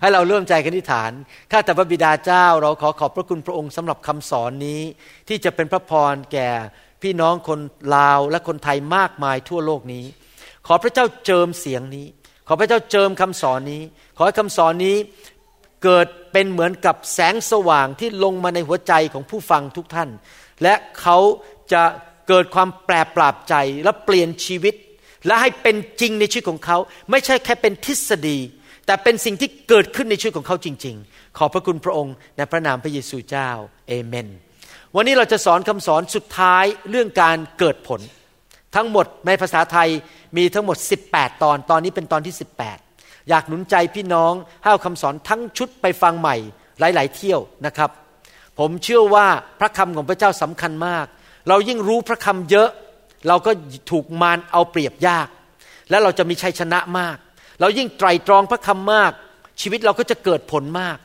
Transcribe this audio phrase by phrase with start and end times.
[0.00, 1.12] ให้เราเริ่มใจกันที่ฐาน
[1.50, 4.80] ข้าแต่พระบิดาเจ้า เราขอขอบพระคุณพระองค์สำหรับคำสอนนี้
[5.28, 6.50] ที่จะเป็นพระพรแก่
[7.02, 7.60] พี่น้องคน
[7.96, 10.04] ลาวและคนไทยมากมายทั่วโลกนี้
[10.66, 12.06] ขอพระเจ้าเจิมเสียงนี้
[12.48, 13.82] ขอพระเจ้าเจิมคำสอนนี้
[14.16, 14.96] ขอให้คำสอนนี้
[15.84, 20.08] เกิดเป็นเหมือนกับแสงสว่างที่ลงมาในหัวใจของผู้ฟังทุกท่าน
[20.62, 21.18] และเขา
[21.72, 21.82] จะ
[22.28, 24.74] เกิดความแปรปราบใจและเปลี่ยนชีวิต
[25.26, 26.78] และให้เป็นจริงในชีวิตของเขา
[27.10, 28.38] ไม่ใช่แค่เป็นทฤษฎี
[28.86, 33.50] แต่เป็นสิ่งที่เกิดขึ้นในชีวิตของเขาจริง ๆ ขอบพระคุณพระองค์ในพระนามพระเยซูเจ้า
[33.88, 34.28] เอเมน
[34.94, 38.00] วันนี้เราจะสอนคำสอนสุดท้ายเรื่องการเกิดผล
[38.74, 39.88] ทั้งหมดในภาษาไทย
[40.36, 40.76] มีทั้งหมด
[41.10, 42.34] 18 ตอน ตอนนี้เป็นตอนที่
[42.80, 46.36] 18 อยากหนุนใจพี่น้องให้เอาคำสอนทั้งชุดไปฟังใหม่
[46.80, 47.90] หลาย ๆ เที่ยวนะครับ
[48.58, 49.26] ผมเชื่อว่า
[49.60, 51.06] พระคำของพระเจ้าสำคัญมาก
[51.48, 52.68] เรายิ่งรู้พระคำเยอะ
[53.28, 53.50] เราก็
[53.90, 55.28] ถูกมารเอาเปรียบยาก
[55.90, 57.16] และเราจะมีชัยชนะมาก
[57.60, 59.12] เรายิ่งไตรตรองพระคำมาก
[59.60, 60.98] ชีวิตเราก็จะเกิดผลมาก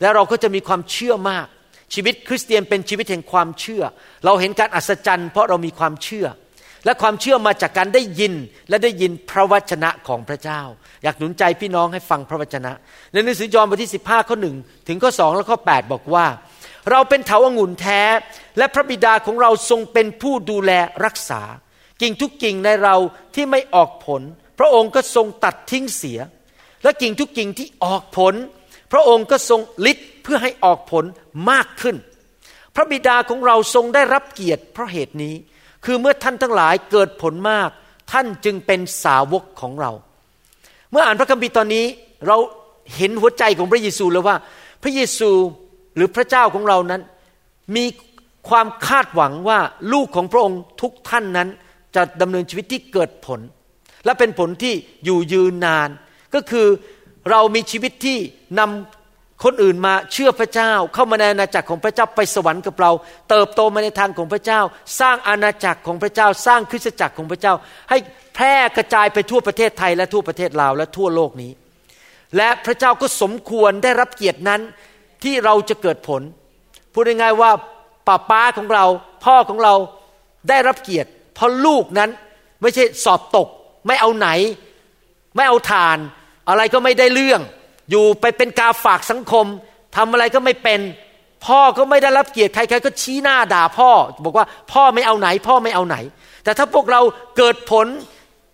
[0.00, 1.46] และเราก็จะมีความเชื่อมาก
[1.94, 3.82] ชีวิตคริสเตียนเป็นชีวิตแห่งความเชื่อ
[4.24, 6.26] เราเห็นการอัศจรรย์เพราะเรามีความเชื่อ
[6.84, 8.34] และความเชื่อมาจากการได้ยิน
[8.68, 10.60] และได้ยินพระวจนะของพระเจ้า
[11.02, 12.72] อยากหนุนใจพี่น้องให้ฟังพระวจนะ
[13.12, 14.56] ในหนังสือยอห์นบทที่ 15ข้อหนึ่ง
[14.88, 16.26] ถึงข้อสองและข้อ 8 บอกว่า
[16.90, 18.02] เราเป็นเถาอางุ่นแท้
[18.58, 20.72] และพระบิดาของเราทรงเป็นผู้ดูแล
[21.04, 21.42] รักษา
[22.00, 22.96] กิ่งทุกกิ่งในเรา
[23.34, 24.22] ที่ไม่ออกผล
[24.58, 26.18] พระองค์ก็ทรงตัดทิ้งเสีย
[26.82, 28.34] และกิ่งทุกกิ่งที่ออกผล
[28.92, 29.60] พระองค์ก็ทรง
[29.90, 31.04] ฤทธิ์เพื่อให้ออกผล
[31.50, 31.96] มากขึ้น
[32.74, 35.34] พระบิดาของเราทรงได้รับเกียรติเพราะเหตุนี้
[35.84, 37.70] คือเมื่อท่านทั้งหลายเกิดผลมาก
[38.12, 39.92] ท่านจึงเป็นสาวกของเรา
[40.90, 41.84] เมื่ออ่านพระคัมภีร์ตอนนี้
[42.26, 42.36] เรา
[42.96, 44.36] เห็นหัวใจของพระเยซูแล้วว่า
[44.82, 45.30] พระเยซู
[45.96, 47.02] หรือพระเจ้าของเรานั้น
[47.76, 47.84] มี
[48.48, 49.58] ความคาดหวังว่า
[49.92, 51.48] ลูกของพระองค์ทุกท่านนั้น
[51.94, 53.40] จะดำเนินชีวิตที่เกิดผล
[54.08, 54.74] และเป็นผลที่
[55.04, 55.88] อยู่ยืนนาน
[56.34, 56.66] ก็คือ
[57.30, 58.18] เรามีชีวิตที่
[58.58, 62.90] นำคนอื่นมาเชื่อพระเจ้า เข้ามาในอาณาจักรของพระเจ้าไปสวรรค์กับเรา
[63.30, 64.60] เติบโตมาในทางของพระเจ้า
[65.00, 67.54] สร้างอาณาจักรของพระเจ้า สร้างคริสตจักรของพระเจ้า
[67.90, 67.98] ให้
[68.34, 71.52] แพร่กระจายไปทั่วประเทศไทยและทั่วประเทศลาวและทั่วโลกนี้
[72.36, 74.60] และพระเจ้าก็สมควรได้รับเกียรตินั้น
[75.24, 76.22] ที่เราจะเกิดผล
[76.92, 77.50] พูดง่ายๆว่า
[78.06, 78.84] ป้าป้าของเรา
[79.24, 79.74] พ่อของเรา
[80.48, 82.10] ได้รับเกียรติเพราะลูกนั้น
[82.62, 83.48] ไม่ใช่สอบตก
[83.86, 84.28] ไม่เอาไหน
[85.36, 85.98] ไม่เอาทาน
[86.48, 87.40] อะไรก็ไม่ได้เรื่อง
[87.90, 89.46] อยู่ไปเป็นกาฝากสังคม
[89.96, 90.80] ทำอะไรก็ไม่เป็น
[91.46, 93.90] พ่อก็ไม่ได้รับเกียรติใครๆก็ชี้หน้าด่าพ่อ
[94.24, 95.96] บอกว่าพ่อไม่เอาไหน พ่อไม่เอาไหน
[96.44, 97.00] แต่ถ้าพวกเรา
[97.36, 97.86] เกิดผล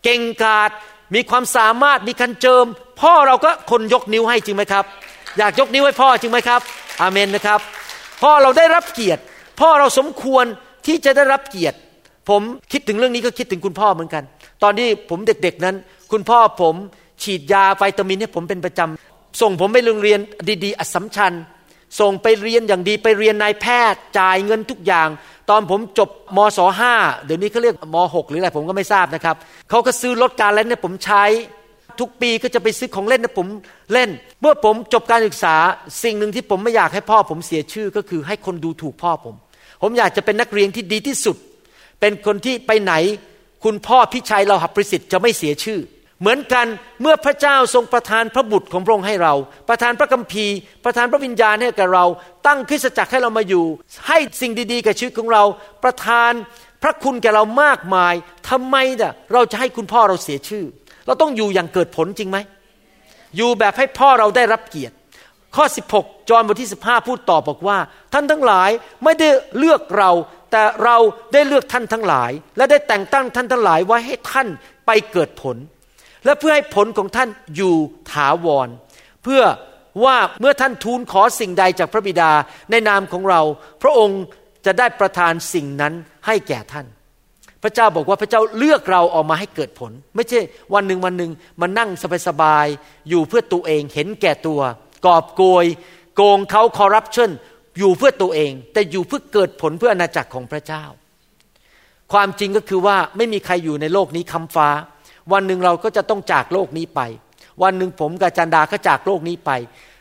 [0.05, 0.71] เก่งกาจ
[1.15, 2.65] มีความสามารถมีการเจิม
[3.03, 4.85] พ่อเราก็คนยกนิ้วให้จริงไหมครับ
[5.39, 6.61] อยากยกนิ้วให้พ่อจริงไหมครับ
[7.01, 7.61] อาเมนนะครับ
[8.23, 9.23] พ่อเราได้รับเกียรติ
[9.61, 10.45] พ่อเราสมควร
[10.87, 11.77] ที่จะได้รับเกียรติ
[12.29, 12.43] ผม
[12.73, 14.23] คิดถึงเรื่องนี้ก็คิดถึงคุณพ่อเหมือนกัน
[14.64, 15.76] ตอนที่ผมเด็กๆนั้น
[16.12, 16.75] คุณพ่อผม
[17.22, 20.20] ฉีดยาไวิตามินให้ผมเป็นประจำส่งผมไปโรงเรียน
[20.64, 21.32] ดีๆอัสมชัญ
[22.00, 25.08] ส่งไปเรียนอย่างดีไปเรียนนายแพทย์จ่ายเงินทุกอย่าง
[25.50, 26.94] ตอนผมจบมศห้า
[27.25, 29.36] เดี๋ยวนี้เขาเรียกมหกหรืออะไรผมก็ไม่ทราบนะครับ
[29.70, 31.25] เขาก็ซื้อรถการเล่นให้ผมใช้
[32.00, 33.46] ทุกปีก็จะไปซื้อของเล่นให้ผม
[33.92, 34.10] เล่น
[34.41, 35.54] เมื่อผมจบการศึกษา
[36.02, 39.34] สิ่งหนึ่งที่ผมไม่อยากให้พ่อผมเสียชื่อก็คือให้คนดูถูกพ่อผม
[39.82, 41.36] ผมอยากจะเป็นนักเรียนที่ดีที่สุด
[42.00, 42.94] เป็นคนที่ไปไหน
[43.64, 45.80] คุณพ่อพิชัยเราหับประสิทธิ์จะไม่เสียชื่อ
[46.20, 46.66] เหมือนกัน
[47.02, 49.34] เมื่อพระเจ้าทรงประทานพระบุตรของพระองค์ให้เรา
[49.69, 52.04] ประทานพระคัมภีร์ ประทานพระวิญญาณให้กับเรา
[52.47, 53.64] ตั้งคริสตจักรให้เรามาอยู่
[54.08, 55.42] ให้สิ่งดีๆกับชีวิตของเรา
[55.84, 56.32] ประทาน
[56.82, 58.14] พระคุณแก่เรามากมาย
[58.50, 60.64] ทำไมน่ะเราจะให้คุณพ่อเราเสียชื่อ
[61.06, 62.38] เราต้องอยู่อย่างเกิดผลจริงไหม
[63.37, 64.94] อยู่แบบให้พ่อเราได้รับเกียรติ
[65.56, 65.64] ข้อ
[65.96, 67.78] 16 จอห์นบทที่ 15 พูดต่อบอกว่า
[68.12, 68.70] ท่านทั้งหลาย
[69.05, 69.28] ไม่ได้
[69.58, 70.10] เลือกเรา
[70.55, 70.97] แต่เรา
[71.33, 74.49] ได้เลือกท่านทั้งหลาย และได้แต่งตั้งท่านทั้งหลายไว้ให้ท่าน
[74.87, 75.56] ไปเกิดผล
[76.25, 77.75] และเพื่อให้ผลของท่านอยู่
[78.12, 78.69] ถาวร
[79.23, 79.43] เพื่อ
[80.05, 82.31] ว่าเมื่อท่านทูลขอสิ่งใดจากพระบิดา
[82.71, 83.41] ในนามของเรา
[83.83, 84.23] พระองค์
[84.67, 85.93] จะได้ประทานสิ่งนั้น
[86.27, 86.87] ให้แก่ท่าน
[87.62, 90.41] พระเจ้าบอกว่าพระเจ้าเลือกเราออกมาให้เกิดผล ไม่ใช่
[90.75, 91.31] วันหนึ่งวันหนึ่ง
[91.61, 91.91] มานั่ง
[92.29, 94.61] สบายๆอยู่เพื่อตัวเองเห็นแก่ตัว
[95.06, 95.67] กอบโกย
[96.17, 97.31] โกงเขาคอร์รัปชัน
[97.79, 100.85] อยู่เพื่อตัวเอง แต่อยู่เพื่อเกิดผลเพื่ออาณาจักรของพระเจ้า
[102.12, 104.69] ความจริงก็คือว่าไม่มีใครอยู่ในโลกนี้คำฟ้า
[105.32, 107.00] วันหนึ่งเราก็จะต้องจากโลกนี้ไป
[107.62, 109.50] วันหนึ่งผมกับจันดาก็จากโลกนี้ไป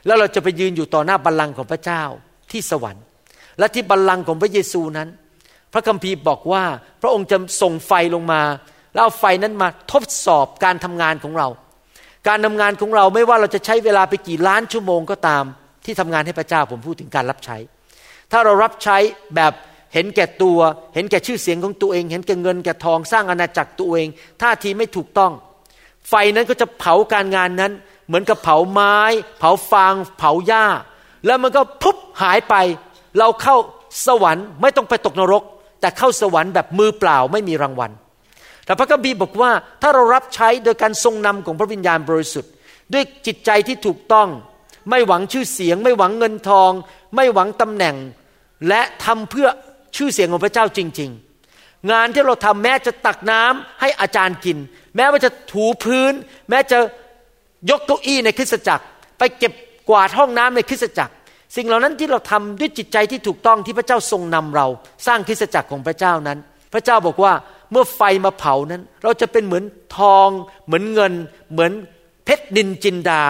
[0.05, 2.03] แล้วเราจะไปยืนอยู่ต่อหน้าบัลลังก์ของพระเจ้า
[2.51, 3.03] ที่สวรรค์
[3.59, 5.09] และที่บัลลังก์ของพระเยซูนั้น
[5.73, 6.63] พระคัมภีร์บอกว่า
[7.01, 8.41] พระองค์จะส่งไฟลงมา
[8.93, 11.47] แล้วเอาไฟนั้นมาทดสอบการทำงานของเรา
[12.27, 15.43] การทำงานของเราไม่ว่าเราจะใช้เวลาไปกี่ล้านชั่วโมงก็ตาม
[15.85, 17.57] ที่ทำงานให้พระเจ้าผมพูดถึงการรับใช้
[18.31, 18.97] ถ้าเรารับใช้
[19.35, 19.53] แบบ
[19.93, 20.59] เห็นแก่ตัว
[20.95, 24.07] เห็นแก่ชื่อเสียงของตัวเอง เห็นแก่เงินแก่ทองสร้างอาณาจักรตัวเอง
[24.41, 25.31] ท่าทีไม่ถูกต้อง
[26.09, 27.71] ไฟนั้นก็จะเผาการงานนั้น
[28.07, 28.97] เหมือนกับเผาไม้
[29.39, 30.65] เผาฟาง เผาหญ้า
[31.25, 32.55] แล้วมันก็พุบหายไป
[33.19, 33.55] เราเข้า
[34.07, 35.43] สวรรค์ไม่ต้องไปตกนรก
[35.81, 37.91] แต่เข้าสวรรค์แบบมือเปล่าไม่มีรางวัล
[38.65, 39.51] แต่พระคัมภีร์บอกว่า
[39.81, 42.51] ถ้าเรารับใช้โดยการทรงนำของพระวิญญาณบริสุทธิ์
[42.93, 44.27] ด้วยจิตใจที่ถูกต้อง
[44.89, 46.71] ไม่หวังชื่อเสียง ไม่หวังเงินทอง
[47.15, 47.95] ไม่หวังตำแหน่ง
[48.67, 49.47] และทำเพื่อ
[49.95, 51.09] ชื่อเสียงของพระเจ้าจริง
[51.49, 54.57] ๆ งานที่เราทำแม้จะตักน้ำให้อาจารย์กิน
[54.95, 56.13] แม้ว่าจะถูพื้น
[56.49, 56.77] แม้จะ
[57.69, 58.83] ยกเก้าอี้ในคริสตจักร
[59.17, 59.53] ไปเก็บ
[59.89, 61.13] กวาดห้องน้ำในคริสตจักร
[61.55, 64.67] สิ่งเหล่านั้นที่เราทำด้วยจิตใจที่ถูกต้องที่พระเจ้าทรงนำเรา
[65.07, 66.37] สร้างคริสตจักรของพระเจ้านั้น
[66.73, 67.33] พระเจ้าบอกว่า
[67.71, 69.63] เมื่อไฟมาเผานั้น เราจะเป็นเหมือน
[69.97, 70.29] ทอง
[70.65, 71.13] เหมือนเงิน
[71.51, 71.71] เหมือน
[72.25, 73.21] เพชรดินจินดา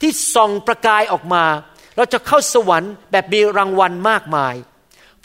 [0.00, 1.44] ที่ส่องประกายออกมา
[1.96, 4.54] เราจะเข้าสวรรค์แบบมีรางวัลมากมาย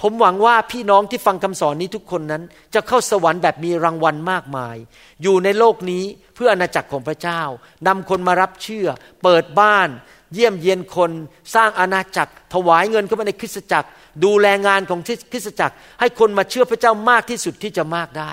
[0.01, 2.43] ผมหวังว่าพี่น้องที่ฟังคำสอนนี้ทุกคนนั้น
[2.73, 4.75] จะเข้าสวรรค์แบบมีรางวัลมากมาย
[5.23, 6.03] อยู่ในโลกนี้
[6.35, 7.41] เพื่ออณาจักรของพระเจ้า
[7.87, 8.87] นำคนมารับเชื่อ
[9.23, 9.89] เปิดบ้าน
[10.33, 11.11] เยี่ยมเยียนคน
[11.55, 13.89] สร้างอาณาจักร ถวายเงินเข้ามาในคริสตจักร
[14.25, 14.99] ดูแลงานของ
[15.31, 18.31] คริสตจักร ให้คนมาเชื่อพระเจ้ามากที่สุดที่จะมากได้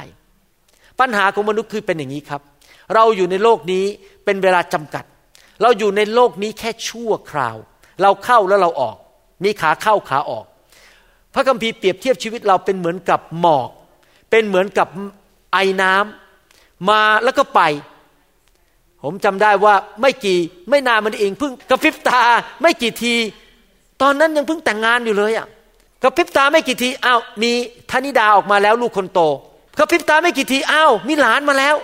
[1.01, 2.43] ปัญหาของมนุษย์คือเป็นอย่างนี้ครับ
[2.95, 3.85] เราอยู่ในโลกนี้
[4.25, 5.05] เป็นเวลาจำกัด
[5.63, 7.57] เราอยู่ในโลกนี้แค่ชั่วคราว
[8.03, 8.97] เราเข้าแล้วเราออก
[9.45, 10.45] มีขาเข้าขาออก
[11.35, 13.71] พระคัมภีร์เปรียบเทียบชีวิตเราเป็นเหมือนกับหมอก
[14.31, 14.89] เป็นเหมือนกับ
[15.53, 17.61] ไอน้ำมาแล้วก็ไป
[19.03, 20.39] ผมจำได้ว่าไม่กี่
[20.71, 22.21] ไม่นานมันเองเพิ่งกระพริบตา
[22.63, 23.15] ไม่กี่ที
[24.03, 25.47] ตอนนั้นยังเพิ่งแต่งงานอยู่เลยอะ
[26.03, 27.53] กระพริบตาไม่กี่ทีอ้าวมี
[27.91, 29.21] ธนิดาออกมาแล้วลูกคนโต
[29.79, 31.77] กระพริบตาไม่กี่ทีอ้าวมีหลานมาแล้ว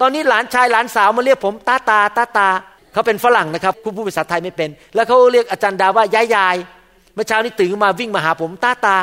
[0.00, 2.48] ตอนนี้หลานชายหลานสาวมาเรียกผมตาตาตาตา
[2.94, 6.56] เขาเป็นฝรั่งนะครับคุณผู้ภาษาไทยไม่เป็น แล้วเขาเรียกอาจารย์ดาว่ายายยาย
[7.14, 8.96] เมื่อเช้านี้ตื่นมาวิ่งมาหาผมตาตา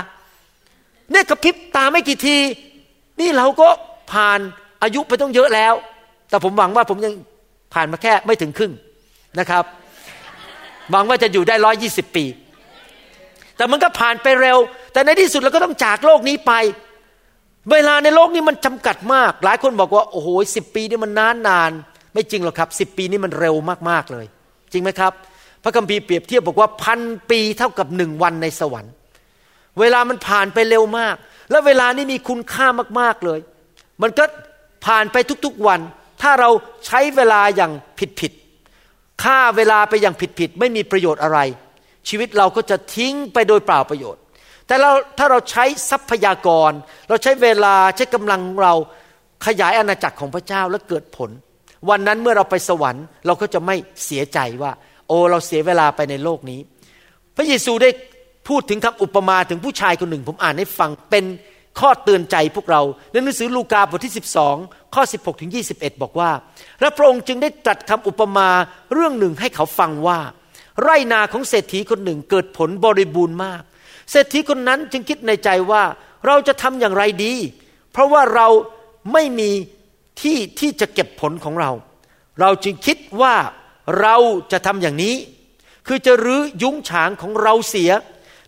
[1.12, 2.38] เนี่ยกระพริบตาไม่กี่ที
[3.20, 3.68] นี่เราก็
[4.12, 4.40] ผ่าน
[4.84, 5.74] อายุไปต้องเยอะแล้ว
[6.30, 7.14] แต่ผมหวังว่าผมยัง
[7.74, 8.74] ผ่านมาแค่ไม่ถึงครึ่ง
[9.40, 9.64] นะครับ
[10.92, 12.26] หวังว่าจะอยู่ได้ร้อยี่สิบปี
[13.58, 14.58] แต่มันก็ผ่านไปเร็ว
[14.94, 16.54] แต่ในที่สุดเราก็ต้องจากโลกนี้ไป
[17.72, 21.72] เวลาในโลกนี้มันจำกัดมาก หลายคนบอกว่า โอ้โหสิบปีนี่มันนานนาน
[22.13, 23.56] ไม่จริงหรอกครับสิบปีนี่มันเร็ว
[23.90, 24.25] มากๆเลย
[24.72, 25.13] จริงไหมครับ
[25.63, 27.00] พระคัมภีร์เปรียบเทียบบอกว่าพัน
[27.30, 28.94] ปีเท่ากับหนึ่งวันในสวรรค์
[29.80, 31.16] เวลามันผ่านไปเร็วมาก
[31.52, 32.68] และเวลานี้มีคุณค่า
[33.00, 33.40] มากๆเลย
[34.02, 34.24] มันก็
[34.86, 35.80] ผ่านไปทุกๆวัน
[36.22, 36.50] ถ้าเรา
[36.86, 37.72] ใช้เวลาอย่าง
[38.19, 41.40] ผิดๆค่าเวลาไปอย่างผิดๆไม่มีประโยชน์อะไร
[42.10, 44.22] ชีวิตเราก็จะทิ้งไปโดยเปล่าประโยชน์
[44.68, 46.72] แต่เราถ้าเราใช้ทรัพยากร
[47.10, 48.74] เราใช้เวลาใช้กำลังเรา
[49.46, 51.30] ขยายอาณาจักรของพระเจ้าและเกิดผล
[51.89, 53.75] วันนั้นเมื่อเราไปสวรรค์ เราก็จะไม่
[54.06, 54.72] เสียใจว่า
[55.07, 56.60] โอ้เราเสียเวลาไปในโลกนี้
[57.36, 57.89] พระเยซูได้
[58.48, 61.25] พูดถึงคำอุปมาถึงผู้ชายคนหนึ่ง ผมอ่านให้ฟังเป็น
[61.80, 62.81] ข้อเตือนใจพวกเรา
[63.12, 64.13] ในหนังสือลูกาบทที่
[64.54, 66.31] 12 ข้อ 16ถึง21 บอกว่า
[66.80, 68.50] และพระองค์จึงได้ตรัสคำอุปมา
[68.94, 70.19] เรื่องหนึ่งให้เขาฟังว่า
[70.81, 73.61] ไรนาของเศรษฐีคนหนึ่งเกิดผลบริบูรณ์มาก
[74.11, 75.83] เศรษฐีคนนั้นจึงคิดในใจว่า
[76.28, 77.33] เราจะทำอย่างไรดี
[77.92, 78.47] เพราะว่าเรา
[79.14, 79.52] ไม่มี
[80.19, 81.71] ที่ที่จะเก็บผลของเรา
[82.39, 83.35] เราจึงคิดว่า
[84.01, 84.15] เรา
[84.51, 85.15] จะทำอย่างนี้
[85.87, 87.91] คือจะรื้อยุ้งฉางของเราเสีย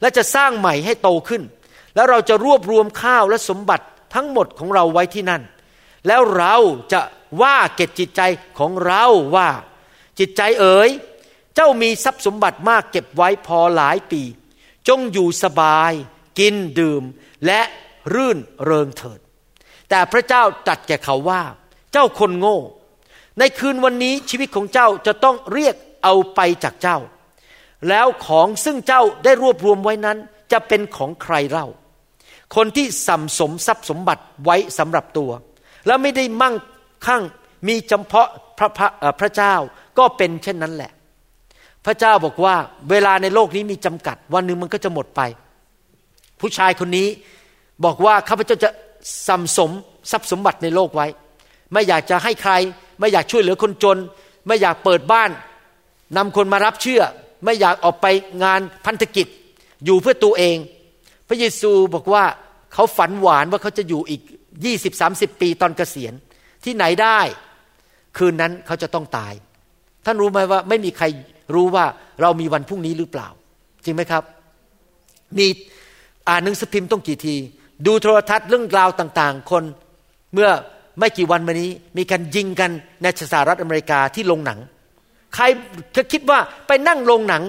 [0.01, 1.43] และจะสร้างใหม่ให้โตขึ้น
[1.95, 5.41] แล้วเราจะรวบรวมข้าวและสมบัติทั้งหมดของเราไว้ที่นั่น
[6.07, 6.55] แล้วเรา
[6.91, 7.01] จะ
[7.41, 8.21] ว่าเก็บจิตใจ
[8.59, 9.03] ของเรา
[9.35, 9.49] ว่า
[10.19, 10.89] จิตใจเอ๋ย
[11.55, 14.21] เจ้ามีทรัพย์สมบัติมากเก็บไว้พอหลายปี
[14.87, 15.91] จงอยู่สบาย
[16.39, 17.03] กินดื่ม
[17.45, 17.61] และ
[18.13, 19.19] รื่นเริงเถิด
[19.95, 21.41] แต่พระเจ้าตรัสแก่เขาว่า
[21.91, 22.59] เจ้าคนโง่
[23.39, 26.97] ในคืนวันนี้ชีวิตของเจ้าจะต้องเรียกเอาไปจากเจ้า
[27.89, 30.17] แล้วของซึ่งเจ้าได้รวบรวมไว้นั้น
[30.51, 31.67] จะเป็นของใครเล่า
[32.55, 35.31] คนที่สัมสมทรัพย์สมบัติไว้สำหรับตัว
[35.87, 36.55] แล้วไม่ได้มั่ง
[37.05, 37.23] คั่ง
[37.67, 38.87] มีจำเพาะพระพระ
[39.19, 39.55] พระเจ้า
[39.97, 40.91] ก็เป็นเช่นนั้นแหละ
[41.85, 42.55] พระเจ้าบอกว่า
[42.89, 45.21] เวลาในโลกนี้มีจำกัด วันหนึ่งมันก็จะหมดไป
[46.39, 47.07] ผู้ชายคนนี้
[47.85, 48.69] บอกว่าข้าพเจ้าจะ
[49.27, 49.71] สัมสม
[50.11, 51.07] ทรัพย์สมบัติในโลกไว้
[51.73, 52.53] ไม่อยากจะให้ใคร
[52.99, 53.97] ไม่อยากช่วยเหลือคนจน
[54.47, 55.31] ไม่อยากเปิดบ้าน
[56.17, 57.01] นำคนมารับเชื่อ
[57.45, 58.05] ไม่อยากออกไป
[58.43, 59.27] งานพันธกิจ
[59.85, 60.57] อยู่เพื่อตัวเอง
[61.27, 62.23] พระเยซูบอกว่า
[62.73, 64.21] เขาฝันหวานว่าเขาจะอยู่อีก
[64.65, 66.13] ยี่สิบสามสิบปีตอนเกษียณ
[66.63, 67.19] ที่ไหนได้
[68.17, 69.33] คืนนั้นเขาจะต้องตาย
[70.05, 71.05] ท่านรู้ไหมว่าไม่มีใคร
[71.53, 71.85] รู้ว่า
[72.21, 73.27] เรามีวันพรุ่งนี้หรือเปล่า
[73.83, 74.23] จริงไหมครับ
[75.37, 75.47] มี
[76.29, 77.35] อ่านหนังสือพิมพ์ต้องกี่ที
[77.85, 79.63] ดูโทรทัศน์เรื่องราวต่างๆ คน
[80.33, 80.49] เมื่อ
[80.99, 82.71] ไม่กี่วันมานี้ มีการยิงกัน
[83.01, 84.59] ในสหรัฐอเมริกาที่โรงหนัง
[85.35, 85.43] ใคร
[85.95, 87.43] จะคิดว่าไปนั่งโรงหนัง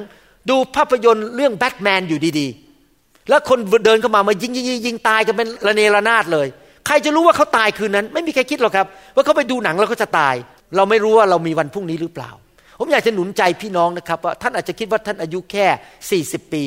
[0.51, 6.47] ดูภาพยนตร์เรื่องแบทแมนอยู่ดีๆ แล้วคนเดินเข้ามามายิงยิงยิงยงตายกันเป็นระเนระนาดเลย
[6.87, 10.35] ใครจะรู้ว่าเขาตายคืนนั้น ไม่มีใครคิดหรอกครับ ว่าเขาไปดูหนังแล้วเขาจะตาย
[10.77, 12.31] เราไม่รู้ว่าเรามีวันพรุ่งนี้หรือเปล่า
[12.79, 16.63] ผมอยากจะหนุนใจพี่น้องนะครับว่าท่านอาจจะคิดว่าท่านอายุแค่ 40 ปี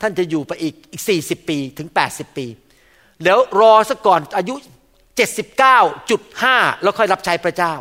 [0.00, 2.46] ท่านจะอยู่ไปอีกอีก 40 ปีถึง 80 ปี
[3.24, 4.54] แล้วรอสักก่อนอายุ
[5.28, 7.74] 79.5 แล้วค่อยรับใช้พระเจ้า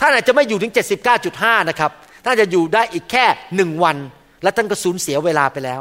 [0.00, 0.72] ท่านอาจจะไม่อยู่ถึง
[1.20, 1.90] 79.5 นะครับ
[2.24, 3.96] ท่านจะอยู่ได้อีกแค่หนึ่งวัน
[4.42, 5.80] และท่านก็สูญเสียเวลาไปแล้ว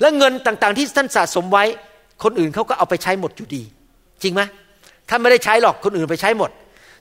[0.00, 1.64] และเงินต่างๆ ที่ท่านสะสมไว้
[2.22, 3.62] คนอื่นเขาก็เอาไปใช้หมดอยู่ดี
[4.22, 4.42] จริงไหม
[5.08, 6.50] ท่านไม่ได้ใช้หรอกคนอื่นไปใช้หมด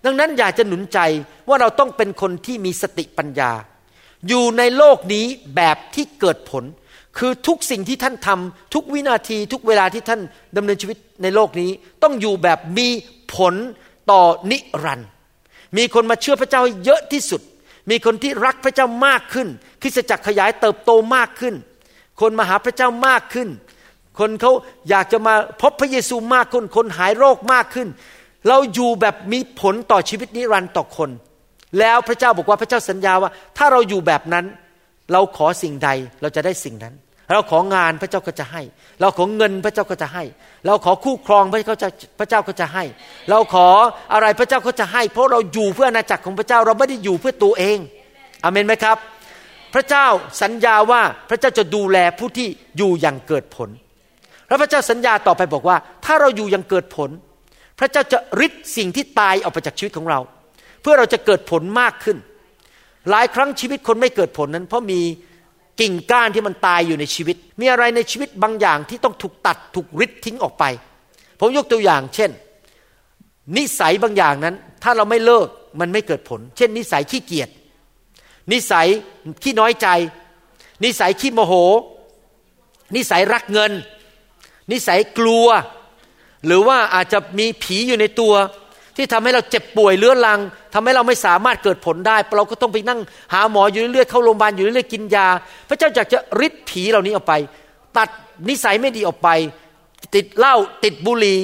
[0.06, 1.00] ดังนั้นอยากจะหนุนใจ
[1.48, 3.52] ว่าเราต้องเป็นคนที่มีสติปัญญา
[4.28, 6.64] อยู่ในโลกนี้แบบที่เกิดผล
[7.20, 10.22] คือทุกสิ่งที่ท่านทำทุกวินาทีทุกเวลาที่ท่าน
[10.58, 11.72] ดำเนินชีวิตในโลกนี้
[12.04, 12.88] ต้องอยู่แบบมี
[13.36, 13.54] ผล
[14.12, 15.10] ต่อนิรันดร์
[15.78, 17.42] มีคนมาเชื่อพระเจ้าเยอะที่สุด
[17.90, 19.48] มีคนที่รักพระเจ้ามากขึ้น
[19.82, 21.56] คริสตจักรขยายเติบโตมากขึ้น
[22.22, 23.50] คนมาหาพระเจ้ามากขึ้น
[24.20, 24.52] คนเขา
[24.90, 27.88] อยากจะมาพบพระเยซูมากขึ้น คนหายโรคมากขึ้น
[28.48, 31.10] เราอยู่แบบมีผลต่อชีวิตนิรันดร์ต่อคน
[31.80, 34.46] แล้วพระเจ้าบอกว่าพระเจ้าสัญญาว่า ถ้าเราอยู่แบบนั้น
[35.12, 35.90] เราขอสิ่งใด
[36.22, 36.96] เราจะได้สิ่งนั้น
[37.34, 38.62] เราของานพระเจ้าก็จะให้
[39.02, 40.24] เราขอเงินพระเจ้าก็จะให้
[40.66, 42.84] เราขอคู่ครองพระเจ้าจะพระเจ้าก็จะให้
[43.30, 43.68] เราขอ
[44.14, 47.78] อะไรพระเจ้าก็จะให้ เพราะเราอยู่เพื่ออาณาจักรของพระเจ้าเราไม่ได้อยู่เพื่อตัวเอง
[48.44, 48.98] อเมนไหมครับ
[49.74, 50.06] พระเจ้า
[50.42, 53.70] สัญญาว่าพระเจ้าจะดูแลผู้ที่อยู่อย่างเกิดผล
[54.48, 57.10] แล้วพระเจ้าสัญญาต่อไปบอกว่า ถ้าเราอยู่อย่างเกิดผล
[57.80, 60.20] พระเจ้าจะริดสิ่งที่ตายออกไปจากชีวิตของเรา
[60.82, 62.18] เพื่อเราจะเกิดผลมากขึ้น
[63.10, 65.02] หลายครั้งชีวิตคนไม่เกิดผลนั้น เพราะมี
[65.80, 70.64] กิ่งก้านที่มันตายอยู่ในชีวิต มีอะไรในชีวิตบางอย่างที่ต้องถูกตัดถูกริดทิ้งออกไป
[71.40, 72.32] ผมยกตัวอย่าง เช่น
[73.58, 75.48] นิสัยบางอย่างนั้น ถ้าเราไม่เลิก
[75.80, 77.50] มันไม่เกิดผล เช่น นิสัยขี้เกียจ
[78.52, 78.88] นิสัย
[79.44, 79.88] ขี้น้อยใจ
[80.84, 81.54] นิสัยขี้โมโห
[82.96, 83.72] นิสัยรักเงิน
[84.72, 85.48] นิสัยกลัว
[86.46, 88.34] หรือว่าอาจจะมีผีอยู่ในตัว
[88.98, 90.40] ที่ทำให้เราเจ็บป่วยเรื้อรัง
[90.74, 93.00] ทำให้เราไม่สามารถเกิดผลได้ เราก็ต้องไปนั่ง
[93.34, 95.28] หาหมออยู่เรื่อยๆเข้าโรงพยาบาลอยู่เรื่อยๆกินยา
[95.70, 97.34] พระเจ้าอยากจะริดผีเหล่านี้ออกไป
[97.98, 98.10] ตัด
[98.50, 99.30] นิสัยไม่ดีออกไป
[100.16, 101.40] ติดเหล้าติดบุหรี่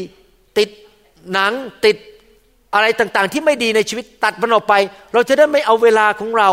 [0.57, 0.69] ติด
[1.31, 1.53] หนัง
[1.85, 1.97] ติด
[2.73, 4.73] อะไรต่างๆ ที่ไม่ดีในชีวิตตัดมันออกไป
[5.13, 6.49] เราจะได้ไม่เอาเวลาของเรา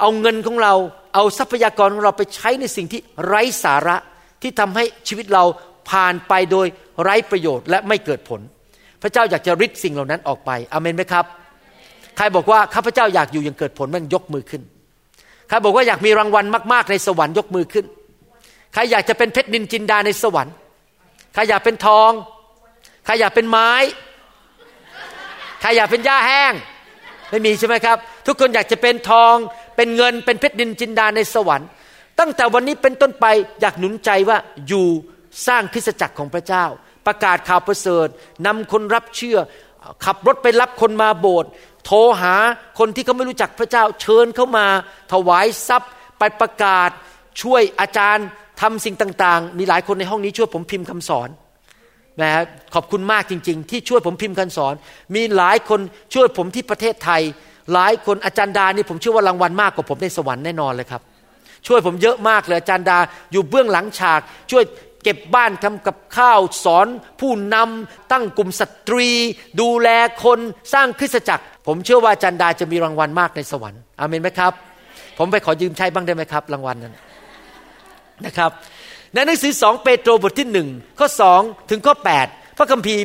[0.00, 0.74] เอาเงินของเรา
[1.14, 3.96] เอาทรัพยากรของเราไปใช้ในสิ่งที่ไร้สาระ
[4.42, 5.44] ที่ทำให้ชีวิตเรา
[5.90, 6.66] ผ่านไปโดย
[7.02, 8.40] ไร้ประโยชน์และไม่เกิดผล
[9.02, 11.24] พระเจ้าอยากจะริดสิ่งเหล่านั้นออกไปอเมนไหมครับ
[12.16, 14.62] ใครบอกว่าข้าพเจ้าอยากอยู่อย่างเกิดผลมันยกมือขึ้น
[15.48, 17.84] ใครบอกว่าอยากมีรางวัลมากๆในสวรรค์ยกมือขึ้น
[18.72, 20.54] ใครอยากจะเป็นเพชรนินจินดาในสวรรค์
[21.34, 22.10] ใครอยากเป็นทอง
[23.04, 23.72] ใครอยากเป็นไม้
[25.60, 26.52] ใครอยากเป็นหญ้าแห้ง
[27.30, 29.34] ไม่มีใช่ไหมครับ ทุกคนอยากจะเป็นทอง
[29.76, 31.68] เป็นเงิน เป็นเพชรนินจินดาในสวรรค์
[32.18, 33.26] ตั้งแต่วันนี้เป็นต้นไป
[33.60, 34.86] อยากหนุนใจว่าอยู่
[35.46, 36.64] สร้างคริสตจักรของพระเจ้า
[37.06, 38.08] ประกาศข่าวประเสริฐ
[38.46, 39.38] นำคนรับเชื่อ
[40.04, 41.50] ขับรถไปรับคนมาโบสถ์
[41.84, 42.34] โทรหา
[42.78, 44.66] คนที่เขาไม่รู้จักพระเจ้าเชิญเข้ามา
[45.12, 46.90] ถวายทรัพย์ไปประกาศ
[47.42, 48.26] ช่วยอาจารย์
[48.60, 51.28] ทำสิ่งต่างๆ มีหลายคนในห้องนี้ช่วยผมพิมพ์คำสอน
[52.20, 52.30] นะ
[52.74, 54.74] ขอบคุณมากจริง ๆ ที่ช่วยผมพิมพ์คำสอน
[55.14, 55.80] มีหลายคน
[56.14, 57.22] ช่วยผมที่ประเทศไทย
[57.72, 61.02] หลายคนอาจารย์ดานี่ผมเชื่อว่ารางวัลมากกว่าผมในสวรรค์แน่นอนเลยครับ
[61.66, 62.98] ช่วยผมเยอะมากเลยอาจารย์ดา
[63.32, 64.64] อยู่เบื้องหลังฉาก ช่วย
[65.02, 66.86] เก็บบ้านทำกับข้าวสอน
[67.20, 69.08] ผู้นำตั้งกลุ่มสตรี
[69.60, 69.88] ดูแล
[70.24, 70.38] คน
[70.74, 74.52] สร้างคริสตจักร ผมเชื่อว่าจันดาจะมีรางวัลมากในสวรรค์อเมนไหมครับ
[75.18, 76.94] ผมไปขอยืมใช้บ้างได้ไหมครับ รางวัลนั้น
[78.26, 78.50] นะครับ
[79.14, 80.68] ในหนังสือสองเปโตรบทที่หนึ่ง
[80.98, 81.40] ข้อสอง
[81.70, 82.26] ถึงข้อแปด
[82.58, 83.02] พระคัมภีร์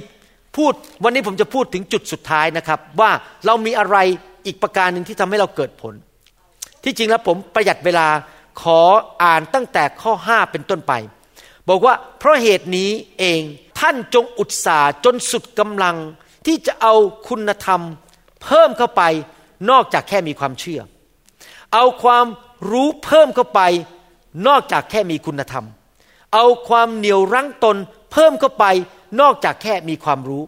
[0.58, 0.74] พูด
[1.04, 3.12] วันนี้ผมจะพูดถึงจุดสุดท้ายนะครับ ว่า
[3.46, 3.98] เรามีอะไร
[4.46, 5.94] อีกประการหนึ่งที่ทำให้เราเกิดผล
[6.84, 8.08] ที่จริงแล้วผมประหยัดเวลา
[8.62, 8.82] ขอ
[9.24, 10.94] อ่านตั้งแต่ข้อห้าเป็นต้นไป
[11.68, 13.42] บอกว่าเพราะเหตุนี้เอง
[13.80, 15.98] ท่านจงอุตสาห์จนสุดกำลัง
[16.46, 16.96] ที่จะเอา
[17.28, 17.82] คุณธรรม
[18.44, 19.04] เพิ่มเข้าไป
[19.70, 20.82] นอกจากแค่มีความเชื่อ
[21.74, 22.26] เอาความ
[22.72, 23.62] รู้เพิ่มเข้าไป
[24.48, 25.66] นอกจากแค่มีคุณธรรม
[26.34, 27.78] เอาความเหนียวรั้งตน
[28.12, 28.66] เพิ่มเข้าไป
[29.22, 30.44] นอกจากแค่มีความรู้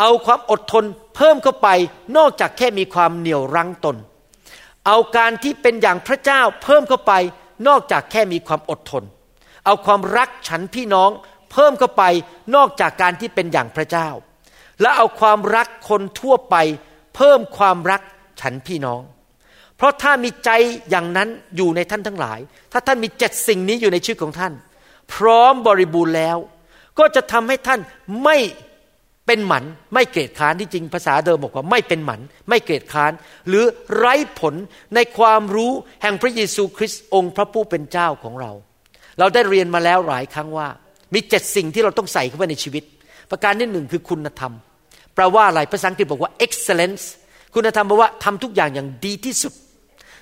[0.00, 0.84] เอาความอดทน
[1.16, 1.68] เพิ่มเข้าไป
[2.16, 3.96] นอกจากแค่มีความเหนียวรั้งตน
[4.86, 7.12] เอาการที่เป็นอย่างพระเจ้าเพิ่มเข้าไป
[7.68, 9.02] นอกจากแค่มีความอดทน
[9.66, 11.10] เอาความรักฉันพี่น้อง
[11.52, 12.04] เพิ่มเข้าไป
[12.54, 14.08] นอกจากการที่เป็นอย่างพระเจ้า
[14.80, 16.56] และเอาความรักคนทั่วไป
[17.16, 18.00] เพิ่มความรัก
[18.40, 19.02] ฉันพี่น้อง
[19.76, 20.50] เพราะถ้ามีใจ
[20.90, 22.38] อย่างนั้นอยู่ในท่านทั้งหลาย
[22.72, 24.52] ถ้าท่านมีเจ็ดสิ่งนี้อยู่ในชีวิตของท่าน
[25.14, 26.38] พร้อมบริบูรณ์แล้ว
[26.98, 27.80] ก็จะทำให้ท่าน
[28.24, 28.36] ไม่
[29.26, 33.12] เป็นหมันไม่เกลียดค้านที่จริงภาษาเดิมบอกว่าไม่เป็นหมันไม่เกลียดค้าน
[33.48, 33.64] หรือ
[33.96, 34.54] ไร้ผล
[34.94, 38.52] ในความรู้แห่งพระเยซูคริสต์องค์พระผู้เป็นเจ้าของเรา
[39.18, 40.68] เราได้เรียนมาแล้วหลายครั้งว่า
[41.14, 42.84] มีเจ็ดสิ่งที่เราต้องใส่เข้าไปในชีวิต
[43.30, 44.52] ประการที่หนึ่งคือคุณธรรม
[45.14, 47.04] แปลว่าอะไรภาษาอังกฤษบอกว่า excellence
[47.54, 49.52] คุณธรรมแปลว่าทำทุกอย่างอย่างดีที่สุด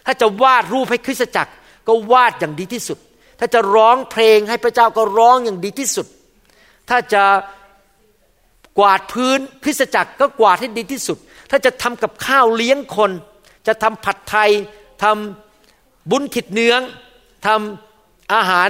[0.07, 1.53] ถ้าจะวาดรูปให้คริสตจักร
[1.89, 2.99] ก็วาดอย่างดีที่สุด
[3.41, 6.07] ถ้าจะร้องเพลงให้พระเจ้าก็ร้องอย่างดีที่สุด
[6.91, 7.25] ถ้าจะ
[8.79, 11.19] กวาดพื้นคริสตจักรก็กวาดให้ดีที่สุด
[11.51, 13.11] ถ้าจะทำกับข้าวเลี้ยงคน
[13.67, 14.51] จะทำผัดไทย
[15.03, 16.81] ทำบุญขิดเนื้อง
[17.47, 17.94] ทำ
[18.35, 18.69] อาหาร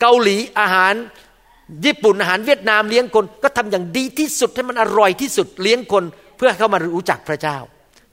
[0.00, 0.94] เกาหลีอาหาร
[1.84, 6.04] ญี่ปุ่นอาหารเวียดนามเลี้ยงคน ก็ทำอย่างดีที่สุดให้มันอร่อยที่สุดเลี้ยงคน
[6.36, 7.58] เพื่อเข้ามารู้จักพระเจ้า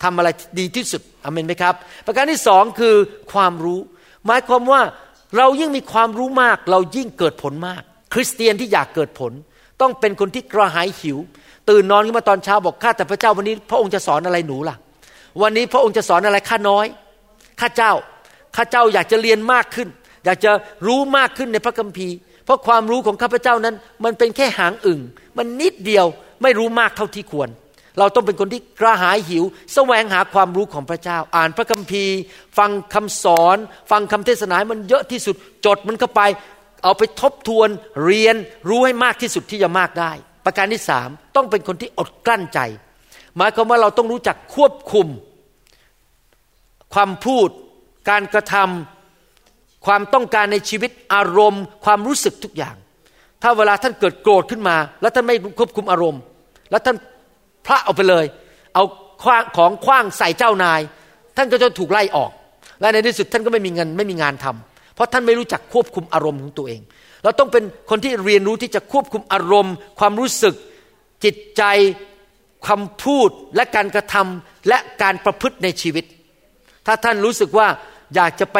[0.03, 2.95] ทำอะไรดีที่สุดอเมนไหมครับ ประการที่สองคือ
[3.33, 3.79] ความรู้
[4.25, 4.81] หมายความว่า
[5.37, 7.81] เรายิ่งมีความรู้มาก เรายิ่งเกิดผลมาก
[8.13, 9.31] คริสเตียนที่อยากเกิดผล
[9.81, 11.17] ต้องเป็นคนที่กระหายหิว
[11.69, 14.75] ตื่นนอนขึ้นมาตอนเช้าบอกข้าแต่พระเจ้าวันนี้ พระองค์จะสอนอะไรหนูล่ะ
[15.41, 16.85] วันนี้พระองค์จะสอนอะไรข้าน้อย
[17.59, 17.93] ข้าเจ้า
[18.55, 19.87] ข้าเจ้าอยากจะเรียนมากขึ้น
[20.25, 20.51] อยากจะ
[20.87, 24.99] รู้มากขึ้นในพระคัมภีร์ เพราะความรู้ของข้าพเจ้านั้น มันเป็นแค่หางอึ่ง
[25.37, 26.05] มันนิดเดียว
[26.41, 27.49] ไม่รู้มากเท่าที่ควร
[27.99, 32.15] เราต้องเป็นคนที่กระหายหิว แสวงหาความรู้ของพระเจ้า อ่านพระคัมภีร์
[32.57, 33.57] ฟังคำสอน
[33.91, 35.35] ฟังคำเทศนามันเยอะที่สุด
[35.65, 36.21] จดมันเข้าไป
[36.83, 37.69] เอาไปทบทวน
[38.05, 38.35] เรียน
[38.69, 40.11] รู้ให้มากที่สุดที่จะมากได้
[40.45, 42.59] ประการที่สามต้องเป็นคนที่อดกลั้นใจ
[43.37, 45.07] หมายความว่าเราต้องรู้จักควบคุม
[46.93, 47.49] ความพูด
[48.09, 49.00] การกระทำ
[49.85, 52.75] ความต้องการในชีวิตอารมณ์ ความรู้สึกทุกอย่าง
[53.41, 56.21] ถ้าเวลาท่านเกิดโกรธขึ้นมา แล้วท่านไม่ควบคุมอารมณ์
[56.71, 56.95] แล้วท่าน
[57.65, 58.25] พระเอาไปเลย
[58.73, 58.83] เอา
[59.57, 60.81] ของคว้างใส่เจ้านาย
[61.37, 62.31] ท่านก็จะถูกไล่ออก
[62.81, 66.81] และในที่สุดท่านก็ไม่มีเงินไม่มีงานทำเพราะท่านไม่รู้จักควบคุมอารมณ์ของตัวเอง
[67.23, 70.55] เราต้องเป็นคนที่เรียนรู้ที่จะควบคุมอารมณ์ ความรู้สึก
[71.23, 71.63] จิตใจ
[72.67, 76.05] คำพูดและการกระทำและการประพฤติในชีวิต
[76.85, 77.67] ถ้าท่านรู้สึกว่า
[78.15, 78.57] อยากจะไป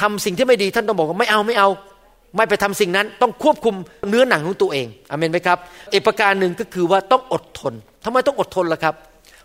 [0.00, 1.68] ทำสิ่งที่ไม่ดีท่านต้องบอกว่าไม่เอาไม่เอา
[2.36, 3.74] ไม่ไปทำสิ่งนั้น ต้องควบคุม
[4.08, 5.58] เนื้อหนังของตัวเองอเมนไหมครับ
[5.92, 8.94] อีกประการหนึ่งก็คือว่าต้องอดทนทำไมต้องอดทนล่ะครับ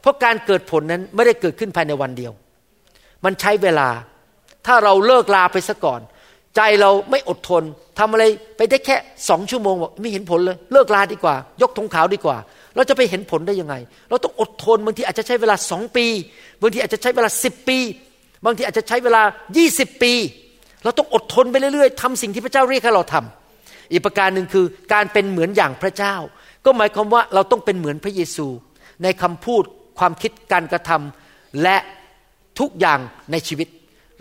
[0.02, 2.32] เพราะการเกิดผลนั้นไม่ได้เกิดขึ้นภายในวันเดียว
[3.26, 3.90] มันใช้เวลา
[4.66, 6.02] ถ้าเราเลิกลาไปซะก่อน
[6.56, 7.64] ใจเราไม่อดทน
[8.00, 8.24] ทำอะไร
[8.58, 8.96] ไปได้แค่
[9.30, 12.38] สองชั่วโมงบอกไม่เห็นผลเลย เลิกลาดีกว่า ยกธงขาวดีกว่า
[12.76, 13.76] เราจะไปเห็นผลได้ยังไง
[14.10, 16.06] เราต้องอดทนบางทีอาจจะใช้เวลาสองปี
[16.62, 17.78] บางทีอาจจะใช้เวลาสิบปี
[18.46, 19.22] บางทีอาจจะใช้เวลา
[19.58, 20.14] ยี่สิบปี
[20.84, 26.16] เราต้องอดทนไปเรื่อยๆทำสิ่งที่พระเจ้าเรียกให้เราทำอีกประการหนึ่งคือการเป็นเหมือนอย่างพระเจ้า
[26.66, 28.48] ก็หมายความว่าเราต้องเป็นเหมือนพระเยซู
[29.04, 29.64] ในคำพูด
[30.00, 31.78] ความคิดการกระทำและ
[32.60, 33.00] ทุกอย่าง
[33.32, 33.68] ในชีวิต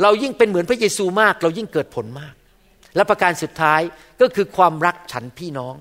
[0.03, 2.35] เรายิ่งเป็นเหมือนพระเยซูมาก เรายิ่งเกิดผลมาก
[2.97, 3.81] และประการสุดท้าย
[4.21, 5.75] ก็คือความรักฉันพี่น้อง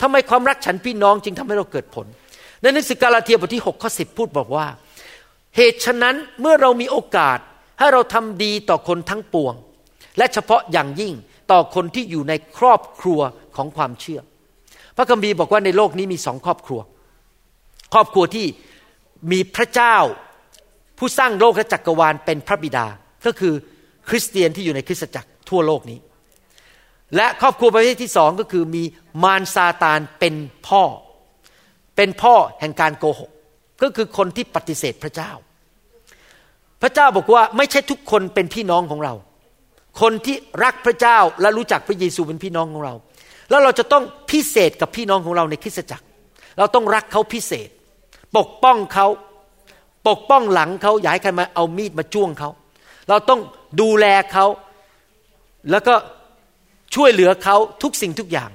[0.00, 2.06] ทำไมความรักฉันพี่น้องจึงทำให้เราเกิดผล
[2.62, 4.66] ในหนังสือกาลาเทียบทที่6ข้อ10 พูดบอกว่า
[5.56, 7.38] เหตุฉะนั้นเมื่อเรามีโอกาส
[7.78, 9.54] ให้เราทำดีต่อคนทั้งปวง
[10.18, 11.12] และเฉพาะอย่างยิ่ง
[11.50, 13.20] ต่อคนที่อยู่ในครอบครัว
[13.56, 14.20] ของความเชื่อ
[14.96, 16.80] พระคัมภีร์บอกว่าในโลกนี้มีสองครอบครัว
[17.94, 18.46] ครอบครัวที่
[19.32, 19.96] มีพระเจ้า
[20.98, 22.86] ผู้สร้างโลกและจักรวาลเป็นพระบิดา
[23.26, 23.54] ก็คือ
[24.08, 25.98] คริสเตียนที่อยู่ในคริสตจักรทั่วโลกนี้
[27.16, 28.82] และครอบครัวประเภทที่สองก็คือมี
[29.22, 30.34] มารซาตานเป็น
[30.68, 30.82] พ่อ
[31.96, 33.30] เป็นพ่อแห่งการโกหก
[33.82, 35.30] ก็คือคนที่ปฏิเสธพระเจ้า
[36.82, 39.14] พระเจ้าบอกว่าไม่ใช่ทุกคนเป็นพี่น้องของเรา
[40.00, 42.94] คนที่รักพระเจ้าและรู้จักพระเยซูเป็นพี่น้องของเรา
[43.50, 46.04] แล้วเราจะต้องพิเศษกับพี่น้องของเราในคริสตจักร
[46.58, 47.68] เราต้องรักเขาพิเศษ
[48.36, 49.06] ปกป้องเขา
[50.08, 52.50] ปกป้องหลังเขาอย่าให้ใครมาเอามีดมาจ้วงเขา
[53.08, 53.40] เราต้อง
[53.80, 54.46] ดูแลเขา
[55.70, 55.94] แล้วก็
[56.94, 58.50] ช่วยเหลือเขาทุกสิ่งทุกอย่าง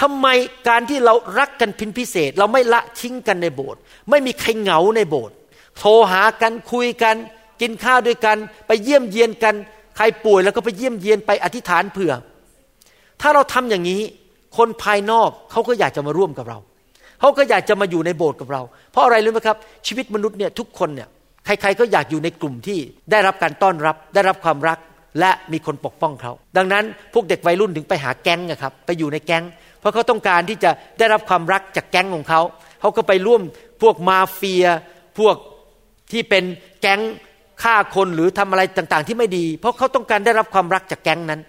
[0.00, 0.26] ทำไม
[0.68, 3.80] การที่เรารักกันพินพิเศษ เราไม่ละทิ้งกันในโบสถ์
[4.10, 5.34] ไม่มีใครเหงาในโบสถ์
[5.78, 7.16] โทรหากันคุยกัน
[7.60, 9.54] กินข้าวด้วยกัน ไปเยี่ยมเยียนกัน
[9.98, 12.12] ใครป่วยแล้วก็ไปเยี่ยมเยียนไปอธิษฐานเผื่อ
[13.20, 14.02] ถ้าเราทำอย่างนี้
[14.56, 16.58] คนภายนอกเขาก็อยากจะมาร่วมกับเรา
[17.20, 19.56] เขาก็อยากจะมาอยู่ในโบสถ์กับเรา เพราะอะไรรู้ไหมครับ
[19.86, 21.08] ชีวิตมนุษย์เนี่ยทุกคนเนี่ย
[21.44, 22.78] ใครๆก็อยากอยู่ในกลุ่มที่
[23.10, 24.78] ได้รับการต้อนรับ ได้รับความรัก
[25.20, 26.84] และมีคนปกป้องเขา ดังนั้น
[27.14, 29.44] พวกเด็กวัยรุ่นถึงไปหาแก๊งนะครับไปอยู่ในแก๊ง
[29.80, 32.40] เพราะเขาต้องการที่จะได้รับความรักจากแก๊งของเขา
[32.80, 33.42] เขาก็ไปร่วม
[33.82, 34.66] พวกมาเฟีย
[35.18, 35.36] พวก
[36.12, 36.44] ที่เป็น
[36.80, 37.00] แก๊ง
[37.62, 41.40] ฆ่าคนหรือทำอะไรต่างๆ ที่ไม่ดี เพราะเขาต้องการได้รับความรักจากแก๊งนั้น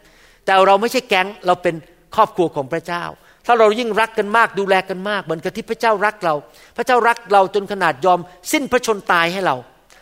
[0.45, 1.75] แต่เราไม่ใช่แก๊งเราเป็น
[2.15, 3.03] ครอบครัวของพระเจ้า
[3.45, 6.33] ถ้าเรายิ่งรักกันมากดูแลกันมาก เหมือนกับที่พระเจ้ารักเรา
[6.77, 8.19] พระเจ้ารักเราจนขนาดยอม
[8.51, 9.55] สิ้นพระชนตายให้เรา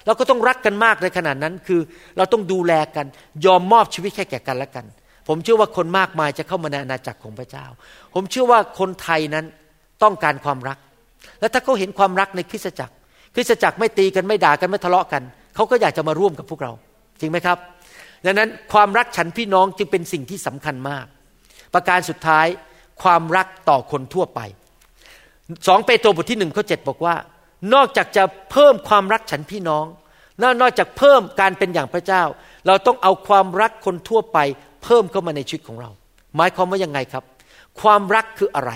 [0.05, 1.81] เราก็ต้องรักกันมากในขนาดนั้นคือ
[2.17, 3.05] เราต้องดูแลกัน
[3.45, 4.85] ยอมมอบชีวิตแค่แก่กันและกัน
[5.27, 7.65] ผมเชื่อว่าคนมากมายจะเข้ามาในอาณาจักรของพระเจ้า
[8.13, 9.45] ผมเชื่อว่าคนไทยนั้น
[10.03, 10.77] ต้องการความรัก
[11.39, 12.93] และถ้าเขาเห็นความรักในคริสตจักร
[13.35, 15.23] คริสตจักรไม่ตีกันไม่ด่ากันไม่ทะเลาะกัน
[15.57, 16.71] เขาก็อยากจะมาร่วมกับพวกเรา
[17.19, 17.57] จริงไหมครับ
[18.25, 21.05] ดังนั้นความรักฉันพี่น้องจึงเป็นสิ่งที่สำคัญมาก
[21.73, 22.47] ประการสุดท้าย
[23.03, 24.39] ความรักต่อคนทั่วไป
[25.67, 27.15] สองเปโตรบทที่หนึ่งข้อเจ็ดบอกว่า
[27.73, 29.85] นอกจากจะเพิ่มความรักฉันพี่น้อง
[30.61, 32.23] นอกจากเพิ่มการเป็นอย่างพระเจ้า
[32.67, 34.37] เราต้องเอาความรักคนทั่วไป
[34.83, 35.89] เพิ่มเข้ามาในชีวิตของเรา
[36.35, 37.23] หมายความว่ายังไงครับ
[37.81, 38.71] ความรักคืออะไร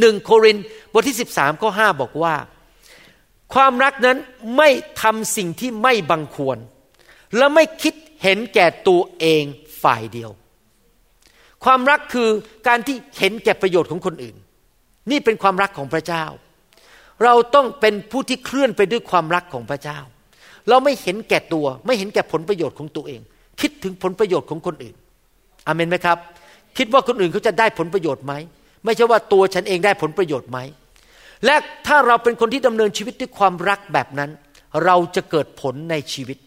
[0.00, 0.56] หนึ่งโคริน
[0.92, 2.34] บทที่สิบสามข้อห้าบอกว่า
[3.54, 4.18] ความรักนั้น
[4.56, 4.68] ไม่
[5.02, 6.58] ทำสิ่งที่ไม่บังควร
[7.36, 9.44] และไม่คิดเห็นแก่ตัวเอง
[9.82, 10.30] ฝ่ายเดียว
[11.64, 12.28] ความรักคือ
[12.68, 14.36] การที่เห็นแก่ประโยชน์ของคนอื่น
[15.10, 16.24] นี่เป็นความรักของพระเจ้า
[17.24, 19.98] เราต้องเป็นผู้ที่เคลื่อนไปด้วยความรักของพระเจ้า
[20.68, 23.20] เราไม่เห็นแก่ตัว ไม่เห็นแก่ผลประโยชน์ของตัวเอง
[23.60, 24.96] คิดถึงผลประโยชน์ของคนอื่น
[25.66, 26.18] อเมนไหมครับ
[26.78, 28.32] คิดว่าคนอื่นเขาจะได้ผลประโยชน์ไหม
[28.84, 30.58] ไม่ใช่ว่าตัวฉันเองได้ผลประโยชน์ไหม
[31.44, 34.30] และถ้าเราเป็นคนที่ดำเนินชีวิตด้วยความรักแบบนั้น
[34.84, 36.38] เราจะเกิดผลในชีวิต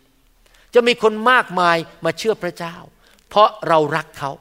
[0.76, 2.76] จะมีคนมากมายมาเชื่อพระเจ้า
[3.30, 4.32] เพราะเรารักเขา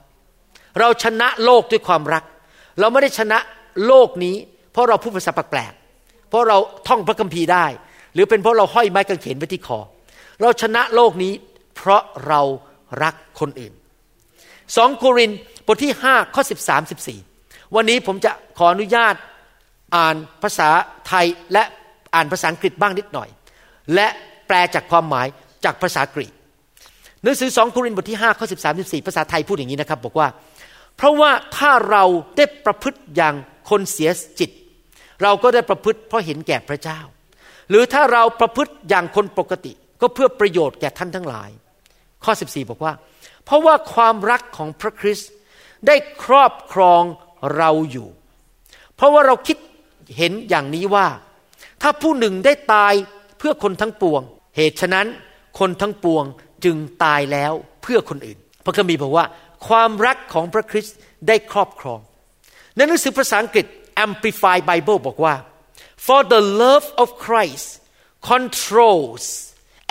[0.80, 2.24] เราชนะโลกด้วยความรัก
[2.80, 3.38] เราไม่ได้ชนะ
[3.86, 4.36] โลกนี้
[4.72, 6.58] เพราะเราพูดภาษาแปลกๆเพราะเรา
[6.88, 7.66] ท่องพระคัมภีร์ได้
[8.14, 9.78] หรือเป็นเพราะเราห้อยไม้กางเขนไว้ที่คอ
[10.40, 11.32] เราชนะโลกนี้
[11.76, 12.40] เพราะเรา
[13.02, 13.72] รักคนอื่น
[14.76, 15.30] สองโคริน
[15.66, 19.14] บทที่5ข้อ13 14 วันนี้ผมจะขออนุญาต
[19.96, 20.68] อ่านภาษา
[21.08, 21.62] ไทยและ
[22.14, 23.28] อ่านภาษาอังกฤษบ้างนิดหน่อย
[23.94, 24.08] และ
[24.46, 25.26] แปลจากความหมาย
[25.64, 26.32] จากภาษากรีก
[27.22, 30.28] หนังสือสองโครินธ์บทที่5ข้อ13 14ภาษาไทยพูดอย่างนี้นะครับ บอกว่า
[30.96, 32.04] เพราะว่าถ้าเรา
[32.36, 33.34] ได้ประพฤติอย่าง
[33.70, 34.50] คนเสียจิต
[35.22, 37.00] เราก็ได้ประพฤติเพราะเห็นแก่พระเจ้า
[37.70, 41.50] หรือถ้าเราประพฤติอย่างคนปกติ ก็เพื่อประโยชน์แก่ท่านทั้งหลาย
[42.24, 42.92] ข้อ 14 บอกว่า
[43.44, 45.30] เพราะว่าความรักของพระคริสต์
[45.86, 47.02] ได้ครอบครอง
[47.56, 48.08] เราอยู่
[48.96, 49.56] เพราะว่าเราคิด
[50.16, 51.06] เห็นอย่างนี้ว่า
[51.82, 52.92] ถ้าผู้หนึ่งได้ตาย
[53.38, 54.22] เพื่อคนทั้งปวง
[54.56, 55.06] เหตุฉะนั้น
[55.58, 56.24] คนทั้งปวง
[56.64, 59.26] จึงตายแล้วเพื่อคนอื่น พระคัมภีร์บอกว่า
[59.68, 60.96] ความรักของพระคริสต์
[61.28, 62.00] ได้ครอบครอง
[62.76, 63.66] ในหนังสือภาษาอังกฤษ
[64.06, 65.34] Amplified Bible บอกว่า
[66.06, 67.68] for the love of Christ
[68.30, 69.24] controls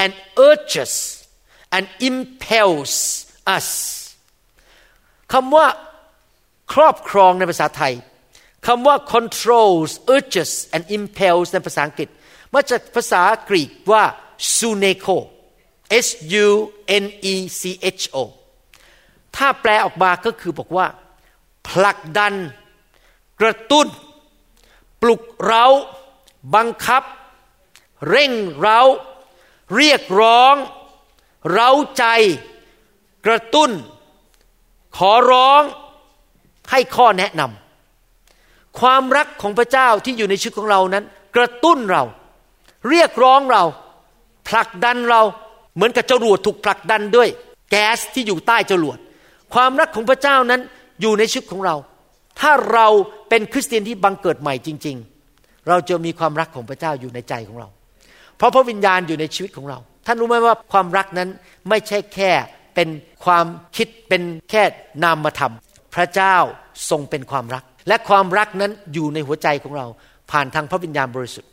[0.04, 0.12] and
[0.50, 0.94] urges
[1.76, 2.94] and impels
[3.58, 3.68] us
[5.34, 5.68] คำว่า
[6.74, 7.94] ครอบครองในภาษาไทย
[8.66, 12.10] คำว่า controls urges and impels ในภาษาอังกฤษ
[12.54, 14.04] มาจากภาษากรีกว่า
[14.56, 15.18] suneko
[16.06, 16.08] s
[16.46, 16.48] u
[17.04, 17.62] n e c
[18.04, 18.18] h o
[19.36, 20.88] ถ้าแปลออกมาก็คือบอกว่า
[21.70, 22.34] ผลักดัน
[23.42, 23.88] กระตุ้น
[25.02, 25.66] ปลุกเร้า
[26.56, 27.04] บังคับ
[28.10, 28.82] เร่งเร้า
[29.76, 30.56] เรียกร้อง
[31.52, 32.06] เร้าใจ
[33.26, 33.72] กระตุ้น
[34.98, 35.62] ขอร้อง
[36.72, 37.67] ให้ข้อแนะนำ
[38.82, 41.04] ความรักของพระเจ้าที่อยู่ในชีวิตของเรานั้น
[41.36, 42.04] กระตุ้นเรา
[42.90, 43.64] เรียกร้องเรา
[44.50, 45.22] ผลักดันเรา
[45.76, 47.30] เหมือนกับจรวดถูกผลักดันด้วย
[47.72, 48.98] แก๊สที่อยู่ใต้จรวด
[49.54, 50.62] ความรักของพระเจ้านั้น
[51.02, 51.76] อยู่ในชีวิตของเรา
[52.40, 52.88] ถ้าเรา
[53.30, 54.98] เป็นคริสเตียนที่บังเกิดใหม่จริง
[55.32, 57.68] ๆ เราจะมีความรักของพระเจ้าอยู่ในใจของเรา
[58.38, 61.30] เพราะพระวิญญาณอยู่ในชีวิตของเรา ท่านรู้ไหมว่าความรักนั้น
[61.70, 62.32] ไม่ใช่แค่
[62.76, 62.90] เป็น
[63.26, 64.64] ความคิดเป็นแค่
[65.04, 65.54] นามธรรม
[65.96, 66.36] พระเจ้า
[66.90, 69.86] ทรงเป็นความรัก และความรักนั้นอยู่ในหัวใจของเรา
[70.32, 71.52] ผ่านทางพระวิญญาณบริสุทธิ์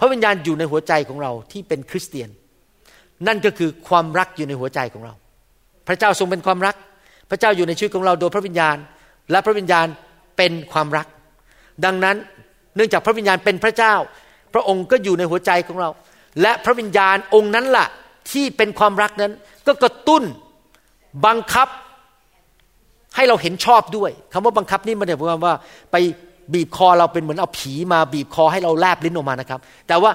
[0.00, 2.28] พระวิญญาณอยู่ในหัวใจของเราที่เป็นคริสเตียน
[3.26, 5.14] นั่นก็คือความรักอยู่ในหัวใจของเรา
[5.88, 6.76] พระเจ้าทรงเป็นความรัก
[7.30, 8.76] พระเจ้าอยู่ในชีวิตของเราโดยพระวิญญาณ
[9.30, 9.86] และพระวิญญาณ
[10.36, 11.06] เป็นความรัก
[11.84, 12.16] ดังนั้น
[12.76, 13.94] เนื่องจากพระวิญญาณเป็นพระเจ้า
[14.54, 15.90] พระองค์ก็อยู่ในหัวใจของเรา
[16.42, 17.86] และพระวิญญาณองค์นั้นละ่ะ
[18.32, 19.32] ที่เป็นความรักนั้น
[19.66, 20.22] ก็กระตุ้น
[21.26, 21.68] บังคับ
[23.16, 25.54] ให้เราเห็นชอบด้วยคำว่าบังคับนี่มันหมายความว่า
[25.92, 25.96] ไป
[26.54, 30.12] บีบคอเราเป็นเหมือนเอาผีมาบีบคอให้เราแลบลิ้นออกมานะครับ แต่ว่า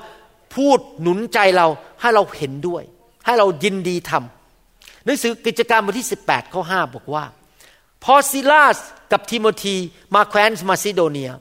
[0.55, 1.67] พูดหนุนใจเรา
[2.01, 2.83] ให้เราเห็นด้วย
[3.25, 7.23] ให้เรายินดีทำหนังสือกิจการบทที่ 18ข้อ5บอกว่า
[8.03, 8.77] พอซิลาส
[9.11, 9.75] กับทิโมธี
[10.15, 11.31] มาแคว้นมาซิโดเนีย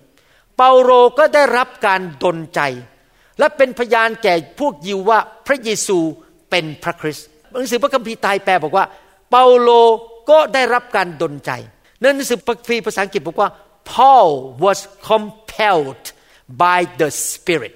[0.56, 2.60] เปาโลก็ได้รับการดลใจ
[3.38, 5.98] และเป็นพยานแก่พวกยิวว่าพระเยซู
[6.50, 8.84] เป็นพระคริสต์หนังสือพระคัมภีร์ตายแปลบอกว่า
[9.30, 9.70] เปาโล
[10.30, 11.50] ก็ได้รับการดลใจ
[12.00, 13.50] ในหนังสือพระคีภาษาอังกฤษบอกว่า
[13.92, 14.30] Paul
[14.64, 16.04] was compelled
[16.62, 17.74] by the Spirit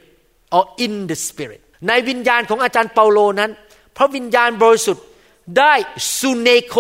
[0.57, 3.51] or in the Spirit ในวิญญาณของอาจารย์เปาโลนั้น
[3.97, 5.05] พระวิญญาณบริสุทธิ์
[5.59, 5.75] ได้
[6.17, 6.75] ซูเนโค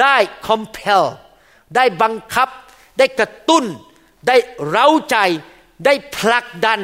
[0.00, 1.04] ได้ compel
[1.76, 2.48] ได้บังคับ
[2.98, 3.64] ได้กระตุ้น
[4.28, 4.36] ได้
[4.68, 5.16] เร้าใจ
[5.84, 6.80] ได้ผลักดัน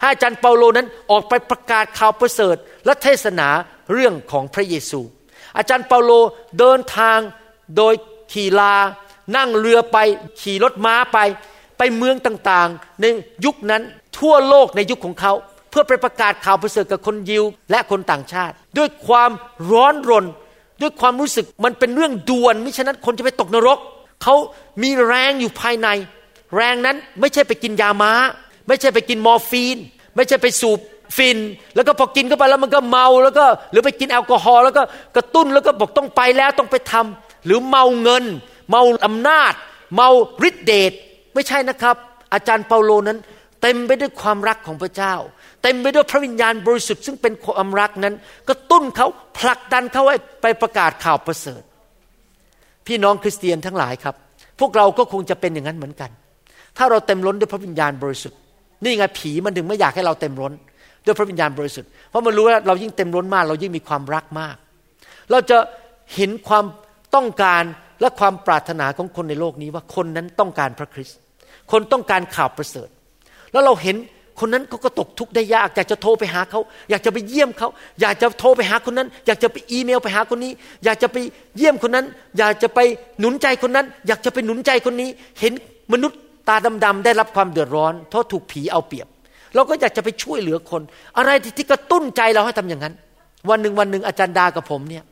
[0.00, 3.48] ให้อาจารย์เปาโลนั้นออกไปประกาศข่าวประเสริฐ และเทศนา
[3.92, 5.00] เรื่องของพระเยซู
[5.56, 6.10] อาจารย์เปาโล
[6.58, 7.18] เดินทาง
[7.76, 7.94] โดย
[8.32, 8.74] ขี่ลา
[9.36, 9.98] นั่งเรือไป
[10.40, 11.18] ขี่รถม้าไป
[11.78, 13.04] ไปเมืองต่างๆ ใน
[13.44, 13.82] ยุคนั้น
[14.18, 15.32] ทั่วโลกในยุคของเขา
[15.70, 19.30] เพื่อไปประกาศข่าวประเสริฐกับคนยิว และคนต่างชาติ ด้วยความ
[19.70, 20.24] ร้อนรน
[20.82, 23.78] ด้วยความรู้สึกมันเป็นเรื่องด่วนมิฉะนั้นคนจะไปตกนรก
[24.22, 24.34] เขา
[24.82, 25.88] มีแรงอยู่ภายใน
[26.56, 28.12] แรงนั้นไม่ใช่ไปกินยาม้า
[28.68, 29.76] ไม่ใช่ไปกินมอร์ฟีน
[30.16, 30.78] ไม่ใช่ไปสูบ
[31.16, 31.38] ฝิ่น
[31.74, 34.82] แล้วก็พอกินเข้าไปแล้วมันก็เมาแล้วก็หรือไปกินแอลกอฮอล์แล้วก็
[35.16, 38.24] กระตุ้นแล้วก็บอกต้องไปแล้วต้องไปทำ หรือเมาเงิน
[38.70, 39.52] เมาอำนาจ
[39.94, 40.08] เมา
[40.48, 40.92] ฤทธิเดช
[41.34, 41.96] ไม่ใช่นะครับ
[42.32, 43.18] อาจารย์เปาโลนั้น
[43.62, 45.14] เต็มไปด้วยความรักของพระเจ้า
[45.62, 48.14] เต็มไปด้วยพระวิญญาณบริสุทธิ์ซึ่งเป็นความรักนั้น
[48.48, 49.06] กระตุ้นเขา
[49.38, 51.62] ผลักดันเขาให้ไปประกาศข่าวประเสริฐ
[52.86, 54.14] พี่น้องคริสเตียนทั้งหลายครับ
[54.60, 56.10] พวกเราก็คงจะเป็นอย่างนั้นเหมือนกัน
[56.78, 58.38] ถ้าเราเต็มล้นด้วยพระวิญญาณบริสุทธิ์
[58.84, 60.52] นี่ไงผีมันถึงไม่อยากให้เราเต็มล้น
[61.04, 64.56] ด้วยพระวิญญาณบริสุทธิ์เพราะมันรู้ว่าเรายิ่งเต็มล้นมาก เรายิ่งมีความรักมาก
[65.30, 65.58] เราจะ
[66.14, 66.64] เห็นความ
[67.14, 67.64] ต้องการ
[68.00, 71.18] และความปรารถนาของคนในโลกนี้ว่าคนนั้นต้องการพระคริสต์
[71.72, 72.88] คนต้องการข่าวประเสริฐ
[73.52, 73.96] แล้วเราเห็น
[74.40, 77.68] คนนั้นเขาก็ตกทุกข์ได้ยาก อยากจะโทรไปหาเขา อยากจะไปเยี่ยมเขา
[78.00, 80.52] อยากจะโทรไปหาคนนั้น อยากจะไปอีเมลไปหาคนนี้
[80.84, 81.16] อยากจะไป
[81.56, 82.06] เยี่ยมคนนั้น
[82.38, 82.78] อยากจะไป
[83.20, 85.08] หนุนใจคนนั้น อยากจะไปหนุนใจคนนี้
[85.40, 85.52] เห็น
[85.92, 89.08] มนุษย์ตาดำๆได้รับความเดือดร้อน เพราะถูกผีเอาเปรียบ
[89.54, 90.82] เราก็อยากจะไปช่วยเหลือคน
[91.18, 92.94] อะไรที่กระตุ้นใจเราให้ทำอย่างนั้น
[93.50, 95.04] วันหนึ่งวันหนึ่งอาจารย์ดากับผมเนี่ย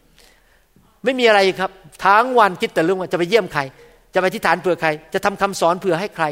[1.04, 1.70] ไม่มีอะไรครับ
[2.04, 3.62] ทั้งวันคิดแต่เรื่องว่าจะไปเยี่ยมใคร
[4.14, 6.24] จะไปที่ฐานเผื่อใคร จะทำคำสอนเผื่อให้ใคร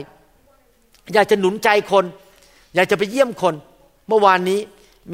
[1.15, 2.05] อยากจะหนุนใจคน
[2.75, 3.55] อยากจะไปเยี่ยมคน
[4.09, 4.61] เมื่อวานนี้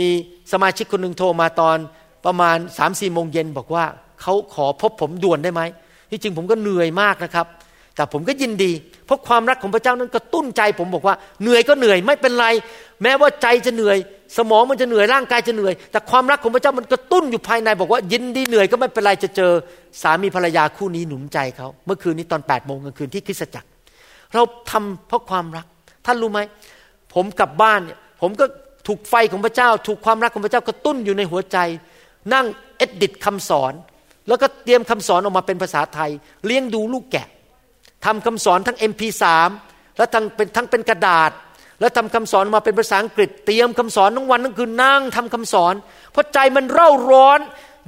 [0.01, 0.09] มี
[0.53, 1.77] สมาชิกคนหนึ่งโทรมาตอน
[2.27, 3.85] ประมาณสามสี่โมงเย็นบอกว่า
[4.23, 5.63] เขาขอพบผมด่วนได้ไหม
[6.11, 7.47] ที่จริงผมก็เหนื่อยมากนะครับ
[7.95, 8.73] แต่ผมก็ยินดี
[9.07, 12.47] เพราะความรักของพระเจ้านั้นกระตุ้นใจผมบอกว่าเหนื่อยก็เหนื่อยไม่เป็นไร
[13.03, 13.99] แม้ว่าใจจะเหนื่อย
[14.37, 19.53] สมองมันจะเหนื่อยร่างกายจะเหนื่อย แต่ความรักของพระเจ้ามันกระตุ้นอยู่ภายในบอกว่ายินดีเหนื่อยก็ไม่เป็นไรจะเจอ
[20.03, 23.69] สามีภรรยาคู่นี้หนุนใจเขาเมื่อคืนนี้ตอน8ปดโมงกลางคืนที่คริสตจักร
[24.35, 25.67] เราทำเพราะความรัก
[26.07, 26.41] ท่านรู้ไหม
[27.15, 28.45] ผมกลับบ้านเนี่ยผมก็
[28.87, 31.59] ถูกไฟของพระเจ้า ถูกความรักของพระเจ้ากระตุ้นอยู่ในหัวใจ
[32.35, 33.73] นั่งเอ็ดดิตคำสอน
[34.29, 36.11] แล้วก็เตรียมคำสอนออกมาเป็นภาษาไทย
[36.47, 37.29] เลี้ยงดูลูกแกะ
[38.05, 39.25] ทำคำสอนทั้ง MP3
[39.97, 41.31] แล้วทั้งเป็นทั้งเป็นกระดาษ
[41.81, 45.75] แล้วทำคำสอนมาเป็นภาษาอังกฤษเตรียมคำสอนทั้งวันทั้งคืนนั่งทำคำสอน
[46.13, 47.41] เพราะใจมันเร่าร้อน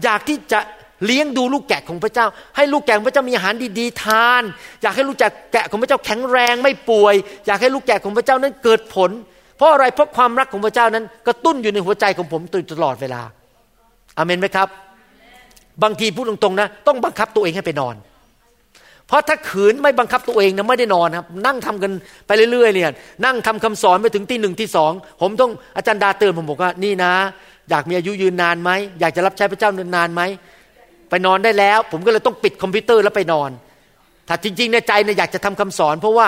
[0.02, 0.60] อยากที่จะ
[1.06, 4.42] เลี้ยงดูลูกแกะของพระเจ้า ให้ลูกแกะของพระเจ้ามีอาหารดีๆทาน
[4.82, 5.16] อยากให้ลูก
[5.52, 7.14] แกะของพระเจ้าแข็งแรงไม่ป่วย
[7.46, 9.10] อยากให้ลูกแกะของพระเจ้านั้นเกิดผล
[9.56, 13.22] เพราะอะไรเพราะความรักของพระเจ้านั้นกระตุ้นอยู่ในหัวใจของผมตลอดเวลา
[14.16, 14.68] อาเมนไหมครับ
[15.82, 17.94] บางทีพูดตรงๆนะ ต้องบังคับตัวเองให้ไปนอน
[19.08, 21.92] เพราะถ้าขืนไม่บังคับตัวเองนะไม่ได้นอนครับ นั่งทำกัน
[22.26, 22.84] ไปเรื่อยๆเลย
[23.24, 27.12] นั่งทำคำสอนไปถึงที่หนึ่งที่สองผมต้องอาจารย์ดาเตือนผมบอกว่านี่นะ
[27.70, 30.22] อยากมีอายุยืนนานไหมอยากจะรับใช้พระเจ้านานไหม
[31.10, 33.50] ไปนอนได้แล้ว ผมก็เลยต้องปิดคอมพิวเตอร์แล้วไปนอน
[34.28, 36.26] ถ้าจริงๆในใจเนี่ยอยากจะทำคำสอน เพราะว่า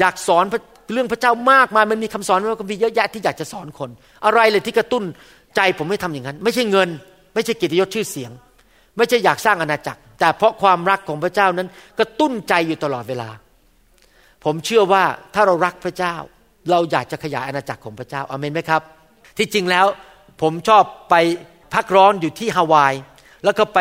[0.00, 0.44] อยากสอน
[0.92, 3.90] เรื่องพระเจ้ามากมายมันมีคำสอนมันก็มีเยอะแยะที่อยากจะสอนคน
[4.24, 5.04] อะไรเลยที่กระตุ้น
[5.56, 6.88] ใจผมไม่ทำอย่างนั้น ไม่ใช่เงิน
[7.34, 8.30] ไม่ใช่กิจยศชื่อเสียง
[8.96, 13.28] ไม่ใช่อยากสร้างอาณาจักร แต่เพราะความรักของพระเจ้านั้นกระตุ้นใจอยู่ตลอดเวลา
[14.44, 16.14] ผมเชื่อว่าถ้าเรารักพระเจ้า
[16.70, 18.82] เราอยากจะขยายอาณาจักรของพระเจ้าอเมนไหมครับ
[19.38, 19.86] ที่จริงแล้ว
[20.42, 21.14] ผมชอบไป
[21.74, 22.94] พักร้อนอยู่ที่ฮาวาย
[23.44, 23.78] แล้วก็ไป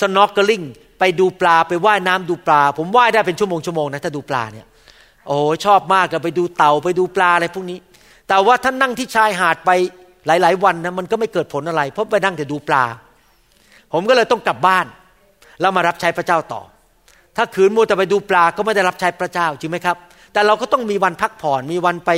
[0.00, 0.62] สโนว์กลิง
[0.98, 4.66] ไปดูปลาไปว่ายน้ำดูปลา ผมว่ายได้เป็นชั่วโมงชั่วโมงนะถ้าดูปลาเนี่ย
[5.26, 7.78] โอ้ชอบมากก็ไปดูเต่าไปดูปลาอะไรพวกนี้
[8.28, 9.70] แต่ว่าท่านนั่งที่ชายหาดไป
[10.26, 12.84] หลาย ๆ วันนะมันก็ไม่เกิดผลอะไร เพราะไปนั่งแต่ดูปลา
[13.92, 14.86] ผมก็เลยต้องกลับบ้าน
[15.60, 16.62] แล้วมารับใช้พระเจ้าต่อ
[17.36, 19.96] ถ้าขืนมัวแต่ไปดูปลาก็ไม่ได้รับใช้พระเจ้าจริงไหมครับ
[20.32, 22.10] แต่เราก็ต้องมีวันพักผ่อน มีวันไป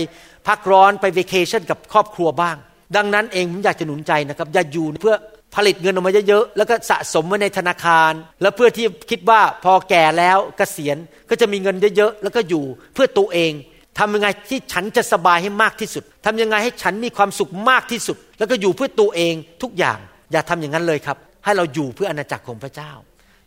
[0.49, 2.57] พักร้อนไปเวกเคชั่นกับครอบครัวบ้าง
[2.97, 5.17] ดังนั้นเองผมอยากจะหนุนใจนะครับอย่าอยู่เพื่อ
[5.55, 10.97] ผลิตเงินออกมาเยอะๆแล้วก็สะสมไว้ในธนาคาร แล้วเพื่อที่คิดว่าพอแก่แล้วกเกษียณ
[11.31, 13.53] ก็จะมีเงินเยอะๆแล้วก็อยู่เพื่อตัวเอง
[13.99, 19.99] ทำยังไงที่ฉันจะสบายให้มากที่สุดทำยังไงให้ฉันมีความสุขมากที่สุด แล้วก็อยู่เพื่อตัวเองทุกอย่าง
[20.33, 22.90] อย่าทำอย่างนั้นเลยครับ ให้เราอยู่เพื่ออาณาจักรของพระเจ้า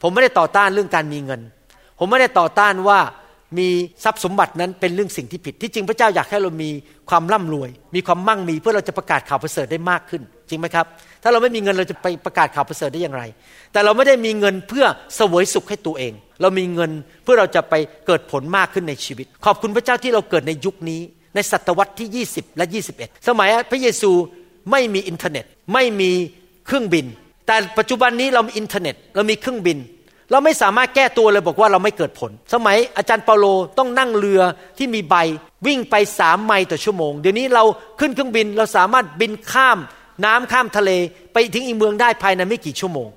[0.01, 1.41] ผมไม่ได้ต่อต้านเรื่องการมีเงิน
[1.99, 2.99] ผมไม่ได้ต่อต้านว่า
[3.57, 3.69] มี
[4.03, 6.69] ทรัพย์สมบัตินั้นเป็นเรื่องสิ่งที่ผิด ที่จริงพระเจ้าอยากให้เรามี
[7.09, 10.85] ความร่ำรวย มีความมั่งมีเพื่อเราจะประกาศข่าวประเสริฐได้มากขึ้น จริงไหมครับ
[11.23, 13.23] ถ้าเราไม่มีเงินเราจะไปประกาศข่าวประเสริฐได้อย่างไร
[13.71, 16.91] แต่เราไม่ได้มีเงินเพื่อเสวยสุขให้ตัวเอง เรามีเงิน
[17.23, 17.73] เพื่อเราจะไป
[18.07, 21.01] เกิดผลมากขึ้นในชีวิต ขอบคุณพระเจ้าที่เราเกิดในยุคนี้
[21.35, 24.11] ในศตวรรษที่ 20 และ 21 สมัยพระเยซู
[24.71, 26.11] ไม่มีอินเทอร์เน็ต ไม่มี
[26.65, 27.05] เครื่องบิน
[27.45, 29.77] แต่ปัจจุบันนี้เรามีอินเทอร์เน็ต เรามีเครื่องบิน
[30.31, 33.45] เราไม่สามารถแก้ตัวเลยบอกว่าเราไม่เกิดผล สมัยอาจารย์เปาโล
[33.77, 34.41] ต้องนั่งเรือ
[34.77, 35.15] ที่มีใบ
[35.67, 37.63] วิ่งไปสามไมล์ต่อชั่วโมง เดี๋ยวนี้เรา
[37.99, 39.77] ขึ้นเครื่องบินเราสามารถบินข้าม
[40.25, 40.91] น้ำข้ามทะเล
[41.33, 43.09] ไปถึงอีกเมืองได้ภายในไม่กี่ชั่วโมง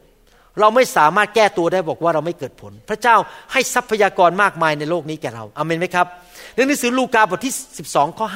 [0.60, 3.16] เราไม่สามารถแก้ตัวได้บอกว่าเราไม่เกิดผล พระเจ้า
[3.52, 6.06] ให้ทรัพยากรมากมายในโลกนี้แก่เราอเมนไหมครับ
[6.54, 7.54] ในหนังสือลูกาบทที่
[7.86, 8.26] 12ข้อ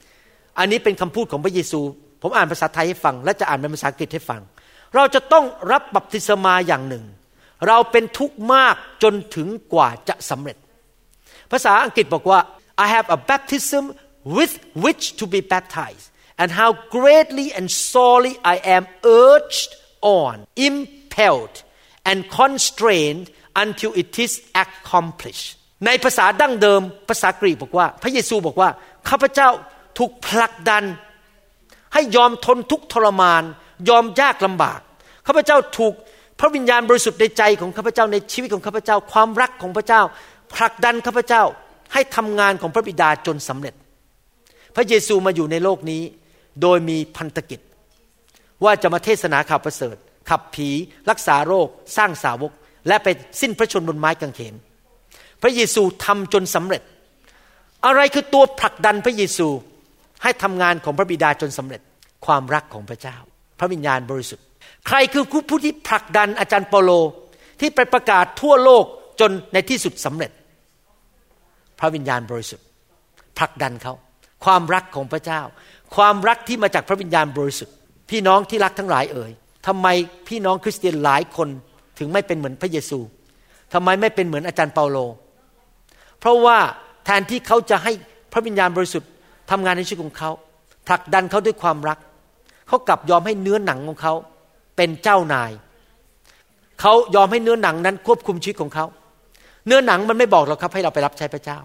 [0.00, 1.80] 50 อันนี้เป็นคำพูดของพระเยซู
[2.22, 4.40] ผมอ่านภาษาไทยให้ฟัง และจะอ่านเป็นภาษาอังกฤษให้ฟัง
[4.94, 7.04] เราจะต้องรับบัพติศมาอย่างหนึ่ง
[7.66, 10.56] เราเป็นทุกข์มากจนถึงกว่าจะสำเร็จ
[11.50, 12.40] ภาษาอังกฤษบอกว่า
[12.84, 13.84] I have a baptism
[14.36, 14.52] with
[14.84, 16.06] which to be baptized
[16.40, 18.82] and how greatly and sorely I am
[19.24, 19.70] urged
[20.20, 20.34] on
[20.68, 21.56] impelled
[22.08, 23.26] and constrained
[23.62, 24.32] until it is
[24.64, 25.48] accomplished
[25.86, 28.70] ในภาษาดั้งเดิมภาษากรีกบอกว่า พระเยซูบอกว่า
[29.08, 29.48] ข้าพเจ้า
[29.98, 30.84] ถูกผลักดัน
[31.94, 33.42] ให้ยอมทนทุกทรมาน
[33.88, 34.80] ยอมยากลำบาก
[35.26, 35.94] ข้าพเจ้าถูก
[36.40, 40.02] พระวิญญาณบริสุทธิ์ในใจของข้าพเจ้าในชีวิตของข้าพเจ้า ความรักของพระเจ้า
[40.54, 41.42] ผลักดันข้าพเจ้า
[41.92, 43.74] ให้ทำงานของพระบิดาจนสำเร็จ
[44.76, 46.02] พระเยซูมาอยู่ในโลกนี้
[46.62, 47.60] โดยมีพันธกิจ
[48.64, 49.96] ว่าจะมาเทศนาข่าวประเสริฐ
[50.30, 50.68] ขับผี
[51.10, 52.52] รักษาโรค สร้างสาวก
[52.88, 53.08] และไป
[53.40, 54.54] สิ้นพระชนบนไม้กางเขน
[55.42, 56.82] พระเยซูทำจนสำเร็จ
[57.86, 59.48] อะไรคือตัวผลักดันพระเยซู
[60.22, 61.80] ให้ทำงานของพระบิดาจนสำเร็จ
[62.26, 63.16] ความรักของพระเจ้า
[63.62, 64.44] ระวิญญาณบริสุทธิ์
[64.86, 66.90] ใครคือผู้ที่ผลักดันอาจารย์เปโล
[67.60, 68.84] ที่ไปประกาศทั่วโลก
[69.20, 70.30] จนในที่สุดสำเร็จ
[71.80, 72.66] พระวิญญาณบริสุทธิ์
[73.38, 73.94] ผลักดันเขา
[74.44, 75.40] ความรักของพระเจ้า
[75.96, 77.74] ความรักที่มาจากพระวิญญาณบริสุทธิ์
[78.10, 79.30] พี่น้องที่รักทั้งหลายเอ่ย
[79.66, 79.86] ทำไม
[80.28, 81.48] พี่น้องคริสเตียนหลายคน
[81.98, 82.98] ถึงไม่เป็นเหมือนพระเยซู
[83.72, 84.98] ทำไมไม่เป็นเหมือนอาจารย์เปาโล
[86.20, 86.58] เพราะว่า
[87.04, 87.92] แทนที่เขาจะให้
[88.32, 89.10] พระวิญญาณบริสุทธิ์
[89.50, 90.30] ทำงานในชีวิตของเขา
[90.88, 91.98] ผลักดันเขาด้วยความรัก
[92.68, 94.14] เขากลับยอมให้เนื้อหนังของเขา
[94.76, 95.52] เป็นเจ้านาย
[96.80, 98.86] เขายอมให้เนื้อหนังนั้นควบคุมชีวิตของเขา
[99.66, 101.58] เนื้อหนังมันไม่บอกเราครับให้เราไปรับใช้พระเจ้า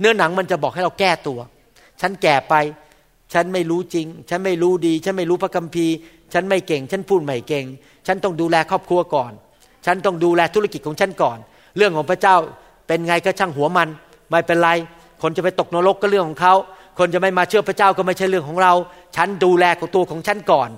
[0.00, 1.38] เนื้อหนังมันจะบอกให้เราแก้ตัว
[2.00, 2.54] ฉันแก่ไป
[3.34, 5.94] ฉันไม่รู้จริง ฉันไม่รู้ดี ฉันไม่รู้พระคัมภีร์
[6.32, 7.64] ฉันไม่เก่ง ฉันพูดไม่เก่ง
[8.06, 9.32] ฉันต้องดูแลครอบครัวก่อน
[9.86, 11.38] ฉันต้องดูแลธุรกิจของฉันก่อน
[11.76, 12.36] เรื่องของพระเจ้า
[12.86, 13.88] เป็นไงก็ช่างหัวมัน
[14.30, 14.70] ไม่เป็นไร
[15.22, 16.54] คนจะไปตกนรกก็เรื่องของเขา
[16.98, 18.72] คนจะไม่มาเชื่อพระเจ้าก็ไม่ใช่เรื่องของเรา
[19.16, 20.68] ฉันดูแลของตัวของฉันก่อน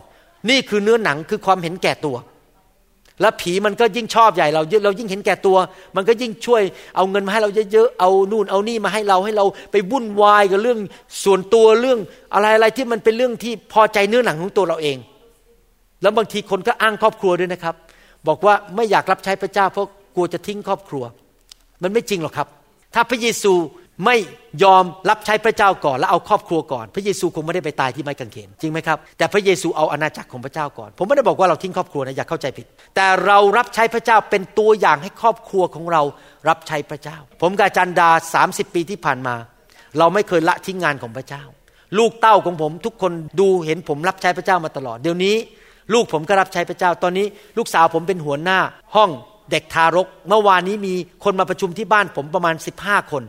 [0.50, 2.16] นี่คือเนื้อหนังคือความเห็นแก่ตัว
[3.20, 5.56] แล้วผีมันก็ยิ่งชอบใหญ่เราเรายิ่งเห็นแก่ตัว
[5.96, 6.62] มันก็ยิ่งช่วย
[6.96, 10.78] เอาเงินมาให้เราเยอะๆเอานู่นเอานี่มาให้เราให้เราไปวุ่นวายกับเรื่อง
[11.24, 11.98] ส่วนตัวเรื่อง
[12.34, 14.98] อะไรอะไรที่มันเป็นเรื่องที่พอใจเนื้อหนังของตัวเราเอง
[16.02, 17.74] แล้วบางทีคนก็อ้างครอบครัวด้วยนะครับ
[18.28, 21.04] บอกว่าไม่อยากรับใช้พระเจ้าเพราะกลัวจะทิ้งครอบครัว
[21.82, 22.48] มันไม่จริงหรอกครับ
[22.94, 23.52] ถ้าพระเยซู
[24.04, 24.16] ไม่
[24.64, 36.02] ยอมรับใช้พระเจ้าก่อน แล้วเอาครอบครัวก่อน พระเยซูคงไม่ได้ไปตายที่ไม้กางเขนจริงไหมครับแต่พระเยซูเอาอาณาจักรของพระเจ้าก่อน ผมไม่ได้บอกว่าเราทิ้งครอบครัวนะอย่าเข้าใจผิด แต่เรารับใช้พระเจ้าเป็นตัวอย่างให้ครอบครัวของเรา
[36.48, 39.34] รับใช้พระเจ้า ผมกับจันดาสามสิบปีที่ผ่านมา
[39.98, 41.42] เราไม่เคยละทิ้งงานของพระเจ้า
[41.98, 45.36] ลูกเต้าของผมทุกคนดูเห็นผมรับใช้พระเจ้ามาตลอด เดี๋ยวนี้
[45.92, 47.26] ลูกผมก็รับใช้พระเจ้า ตอนนี้
[47.58, 48.58] ลูกสาวผมเป็นหัวหน้า
[48.94, 49.10] ห้อง
[49.50, 53.22] เด็กทารก เมื่อวานนี้มีคนมาประชุมที่บ้านผมประมาณสิบห้าคน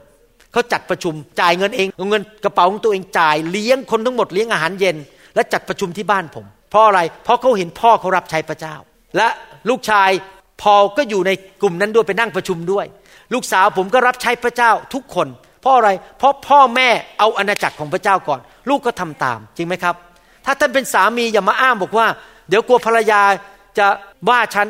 [0.54, 4.96] เขาจัดประชุมจ่ายเงินเองเอาเงินกระเป๋าของตัวเองจ่ายเลี้ยงคนทั้งหมดเลี้ยงอาหารเย็น
[5.36, 8.76] และจัดประชุมที่บ้านผม เพราะอะไร เพราะเขาเห็นพ่อเขารับใช้พระเจ้า
[9.18, 9.28] และ
[9.70, 10.10] ลูกชาย
[10.62, 12.86] พอก็อยู่ในกลุ่มนั้นด้วยไปนั่งประชุมด้วย
[13.34, 15.28] ลูกสาวผมก็รับใช้พระเจ้าทุกคน
[15.62, 16.90] เพราะอะไร เพราะพ่อแม่
[17.20, 18.40] เอาอาณาจักรของพระเจ้าก่อน
[18.70, 19.96] ลูกก็ทำตามจริงไหมครับ
[20.46, 22.08] ถ้าท่านเป็นสามีอย่ามาอ้างบอกว่า
[22.50, 23.22] เดี๋ยวกลัวภรรยา
[23.78, 23.88] จะ
[24.30, 24.68] ว่าฉัน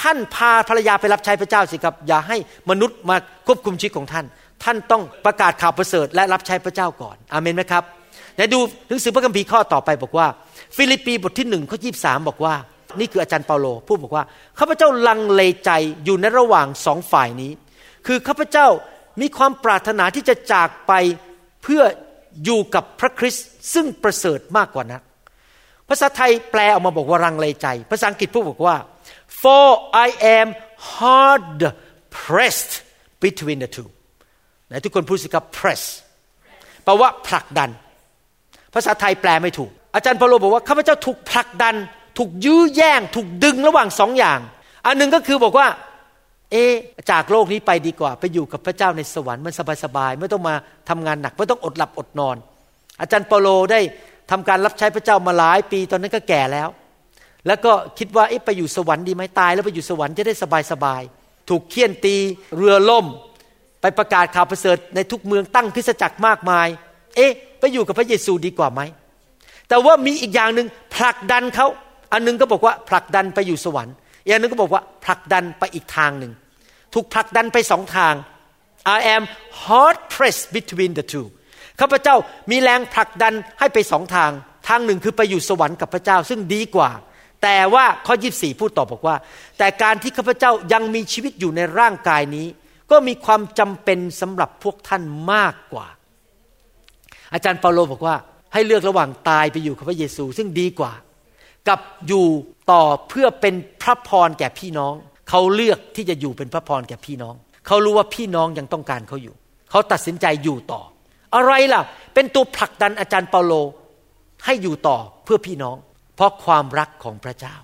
[0.00, 2.36] ท่านพาภรรยาไปรับใช้พระเจ้าสิครับ อย่าให้
[2.70, 3.16] มนุษย์มา
[3.46, 4.24] ควบคุมชีวิตของท่าน
[4.64, 7.84] ท่านต้องประกาศข่าวประเสริฐและรับใช้พระเจ้าก่อน อาเมนไหมครับ
[8.34, 10.26] ไหนดูหนังสือพระคัมภีร์ข้อต่อไปบอกว่า
[10.76, 12.54] ฟิลิปปีบทที่หนึ่งข้อยีบสามบอกว่า
[13.00, 14.24] นี่คืออาจารย์เปาโลพูดบอกว่า
[14.58, 15.70] ข้าพเจ้าลังเลใจ
[16.04, 17.52] อยู่ในระหว่างสองฝ่ายนี้
[18.06, 18.66] คือข้าพเจ้า
[19.20, 20.92] มีความปรารถนาที่จะจากไป
[21.62, 21.82] เพื่อ
[22.44, 25.02] อยู่กับพระคริสต์ซึ่งประเสริฐมากกว่านะ
[25.88, 28.76] ภาษาไทยแปลออกมาบอกว่าลังเลใจ ภาษาอังกฤษพูดบอกว่า
[29.42, 29.68] for
[30.06, 30.48] I am
[30.94, 31.58] hard
[32.22, 32.72] pressed
[33.24, 33.88] between the two
[34.74, 35.82] นทุกคนพูดสิครับ press
[36.84, 37.70] แปลว่าผลักดัน
[38.74, 41.74] ภาษาไทยแปลไม่ถูก อาจารย์เปโลบอกว่าข้าพเจ้าถูกผลักดัน
[42.18, 44.38] ถูกยื้อแย่ง ถูกดึงระหว่างสองอย่าง
[44.86, 45.66] อันหนึ่งก็คือบอกว่า
[46.52, 46.56] เอ
[47.10, 49.54] จากโลกนี้ไปดีกว่า ไปอยู่กับพระเจ้าในสวรรค์มัน
[49.84, 50.54] สบายๆไม่ต้องมา
[50.88, 52.36] ทำงานหนักไม่ต้องอดหลับอดนอน
[53.00, 53.80] อาจารย์เปโลได้
[54.30, 56.68] ทำการรับใช้พระเจ้ามาหลายปีตอนนั้นก็แก่แล้ว
[57.46, 60.34] แล้วก็คิดว่าเอ๊ะไปอยู่สวรรค์ดีไหมตาย แล้วไปอยู่สวรรค์จะได้
[60.72, 62.16] สบายๆถูกเคี่ยนตี
[62.56, 63.06] เรือล่ม
[63.84, 66.68] ไปประกาศข่าวประเสริฐในทุกเมืองตั้งคริสจักรมากมาย
[67.16, 68.80] เอ๊ะ ไปอยู่กับพระเยซูดีกว่าไหม
[69.68, 70.66] แต่ว่ามีอีกอย่างหนึ่ง
[70.96, 71.66] ผลักดันเขา
[72.12, 76.32] อันนึงก็บอกว่าผลักดันไปอยู่สวรรค์อีกอันนึงก็บอกว่าผลักดันไปอีกทางหนึ่ง
[76.94, 78.14] ถูกผลักดันไปสองทาง
[78.96, 79.22] I am
[79.64, 81.26] hard pressed between the two
[81.80, 82.16] ข้าพเจ้า
[82.50, 84.30] มีแรงผลักดันให้ไปสองทาง
[84.68, 86.90] ทางหนึ่งคือไปอยู่สวรรค์กับพระเจ้าซึ่งดีกว่า
[87.42, 89.16] แต่ว่าข้อ 24 พูดต่อบอกว่า
[89.58, 92.46] แต่การที่ข้าพเจ้ายังมีชีวิตอยู่ในร่างกายนี้
[92.90, 95.86] ก็มีความจำเป็นสำหรับพวกท่านมากกว่า
[97.32, 98.16] อาจารย์เปาโลบอกว่า
[98.52, 100.92] ให้เลือกระหว่างตายไปอยู่กับพระเยซู ซึ่งดีกว่า
[101.68, 102.26] กับอยู่
[102.70, 104.94] ต่อเพื่อเป็นพระพรแก่พี่น้อง
[105.28, 107.34] เขาเลือกที่จะอยู่เป็นพระพรแก่พี่น้อง
[107.66, 109.34] เขารู้ว่าพี่น้องยังต้องการเขาอยู่
[109.70, 110.82] เขาตัดสินใจอยู่ต่อ
[111.34, 111.82] อะไรล่ะ
[112.14, 113.52] เป็นตัวผลักดันอาจารย์เปาโล
[114.44, 115.76] ให้อยู่ต่อเพื่อพี่น้อง
[116.16, 117.54] เพราะความรักของพระเจ้า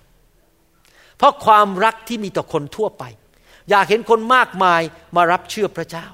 [1.19, 3.05] เพราะความรักที่มีต่อคนทั่วไป
[3.71, 4.81] อยากเห็นคนมากมาย
[5.17, 6.07] มารับเชื่อพระเจ้า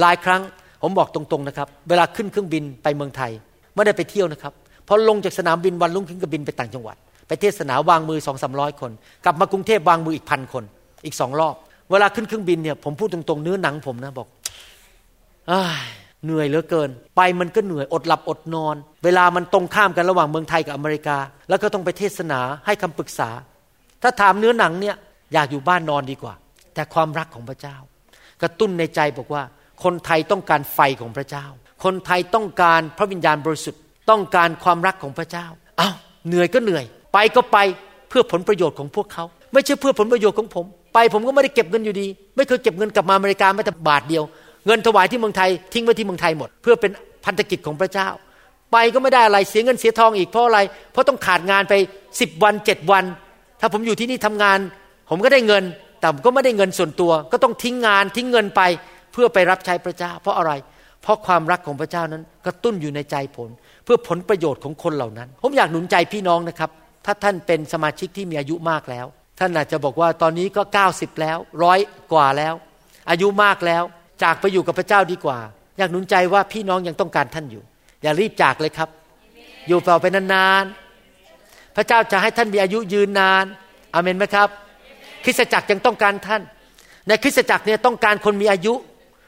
[0.00, 0.42] หลายครั้ง
[0.82, 3.30] ผมบอกตรงๆนะครับ เวลาขึ้นเครื่องบินไปเมืองไทย
[3.74, 4.52] ไม่ได้ไปเที่ยวนะครับ
[4.88, 6.96] พอลงจากสนามบินวันรุ่งขึ้นก็บินไปต่างจังหวัด
[7.28, 8.90] ไปเทศนาวางมือสองสามร้อยคน
[9.24, 10.64] กลับมากรุงเทพวางมืออีกพันคน
[11.04, 11.54] อีกสองรอบ
[11.90, 14.28] เวลาขึ้นเครื่องบินเนี่ยผมพูดตรงๆเนื้อหนังผมนะบอก
[16.24, 21.16] เหนื่อยเหลือเกิน ไปมันก็เหนื่อยอดหลับอดนอน เวลามันตรงข้ามกันระหว่างเมืองไทยกับอเมริกา
[21.48, 23.30] แล้วก็ต้องไปเทศนาให้คำปรึกษา
[24.02, 24.96] ถ้าถามเนื้อหนังเนี่ย
[25.32, 26.34] อยากอยู่บ้านนอนดีกว่า
[26.74, 27.76] แต่ความรักของพระเจ้า
[28.42, 29.42] กระตุ้นในใจบอกว่า
[29.84, 31.44] คนไทยต้องการไฟของพระเจ้า
[31.84, 35.46] คนไทยต้องการพระวิญญาณบริสุทธิ์ต้องการความรักของพระเจ้า
[35.78, 35.90] เอา้า
[36.28, 37.58] เหนื่อยก็เหนื่อย ไปก็ไป
[38.08, 42.06] เพื่อผลประโยชน์ของพวกเขา ไม่ใช่เพื่อผลประโยชน์ของผม ไปผมก็ไม่ได้เก็บเงินอยู่ดี
[42.36, 44.24] ไม่เคยเก็บเงินกลับมาอเมริกาแม้แต่บาทเดียว
[44.66, 46.90] เงินถวายที่เมืองไทยทิ้งไว้ที่เมืองไทยหมด เพื่อเป็น
[47.24, 48.08] พันธกิจของพระเจ้า
[48.72, 50.58] ไปก็ไม่ได้อะไรเสียเงินเสียทองอีกเพราะอะไร
[50.92, 51.74] เพราะต้องขาดงานไป
[52.20, 53.04] สิบวันเจ็ดวัน
[53.60, 54.58] ถ้าผมอยู่ที่นี่ทำงาน
[55.10, 55.64] ผมก็ได้เงิน
[56.00, 58.62] แต่ก็ไม่ได้เงินส่วนตัว ก็ต้องทิ้งงานทิ้งเงินไป
[59.12, 60.52] เพื่อไปรับใช้พระเจ้า เพราะอะไร
[61.02, 63.48] เพราะความรักของพระเจ้านั้นกระตุ้นอยู่ในใจผม
[63.84, 66.70] เพื่อผลประโยชน์ของคนเหล่านั้น ผมอยากหนุนใจพี่น้องนะครับ
[67.04, 69.06] ถ้าท่านเป็นสมาชิกที่มีอายุมากแล้ว
[69.38, 71.78] ท่านอาจจะบอกว่าตอนนี้ก็ 90 แล้วร้อย
[72.12, 72.54] กว่าแล้ว
[73.10, 73.82] อายุมากแล้ว
[74.22, 75.38] จากไปอยู่กับพระเจ้าดีกว่า
[75.78, 77.62] อยากหนุนใจว่าพี่น้องยังต้องการท่านอยู่
[78.02, 78.88] อย่ารีบจากเลยครับ
[79.68, 83.44] อยู่ต่อไปนานๆพระเจ้าจะให้ท่านมีอายุยืนนาน
[83.94, 84.48] อเมนไหมครับ
[85.24, 86.42] คริสตจักรยังต้องการท่าน
[87.08, 88.74] ในคริสตจักรเนี่ยต้องการคนมีอายุ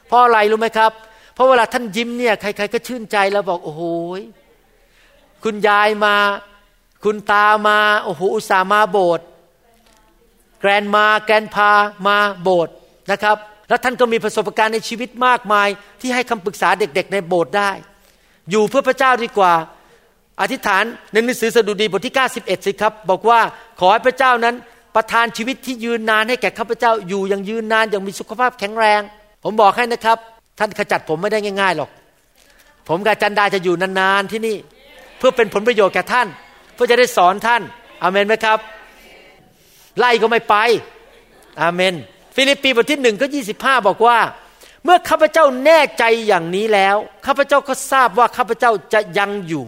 [0.07, 0.93] เพราะอะไรรู้ไหมครับ
[1.34, 3.82] เพราะเวลาท่านยิ้มเนี่ยใคร ๆ ก็ชื่นใจแล้วบอกโอ้โห
[5.45, 6.14] คุณยายมา
[7.05, 9.26] คุณตามาโอ้โหอุตส่าห์มาโบสถ์
[10.61, 11.70] แกรนมาแกรนพา
[12.07, 12.74] มาโบสถ์
[13.11, 13.36] นะครับ
[13.68, 15.68] แล้วท่านก็มีประสบการณ์ในชีวิตมากมาย
[16.01, 17.70] ที่ให้คำปรึกษาเด็กๆในโบสถ์ได้
[18.51, 19.55] อยู่เพื่อพระเจ้าดีกว่า
[20.40, 23.40] อธิษฐานในหนังสือสดุดีบทที่ 91 สิครับ บอกว่า
[23.80, 24.55] ขอให้พระเจ้านั้น
[24.95, 29.01] ประทานชีวิตที่ยืนนานให้แก่ข้าพเจ้าอยู่อย่างยืนนานอย่างมีสุขภาพแข็งแรง
[29.45, 30.18] ผมบอกให้นะครับ
[30.59, 31.90] ท่านขจัดผมไม่ได้ง่ายๆหรอก
[32.88, 34.57] ผมกับจันดาจะอยู่นานๆที่นี่
[35.18, 36.28] เพื่อเป็นผลประโยชน์แก่ท่าน
[36.74, 37.62] เพื่อจะได้สอนท่าน
[38.03, 38.59] อเมนไหมครับ
[39.99, 40.55] ไล่ก็ไม่ไป
[41.61, 41.95] อเมน
[42.36, 44.18] ฟิลิปปีบทที่หนึ่งก็ยี่สิบห้าบอกว่า
[44.84, 49.66] เมื่อข้าพเจ้าแน่ใจอย่างนี้แล้วข้าพเจ้าก็ทราบว่าข้าพเจ้าจะยังอยู่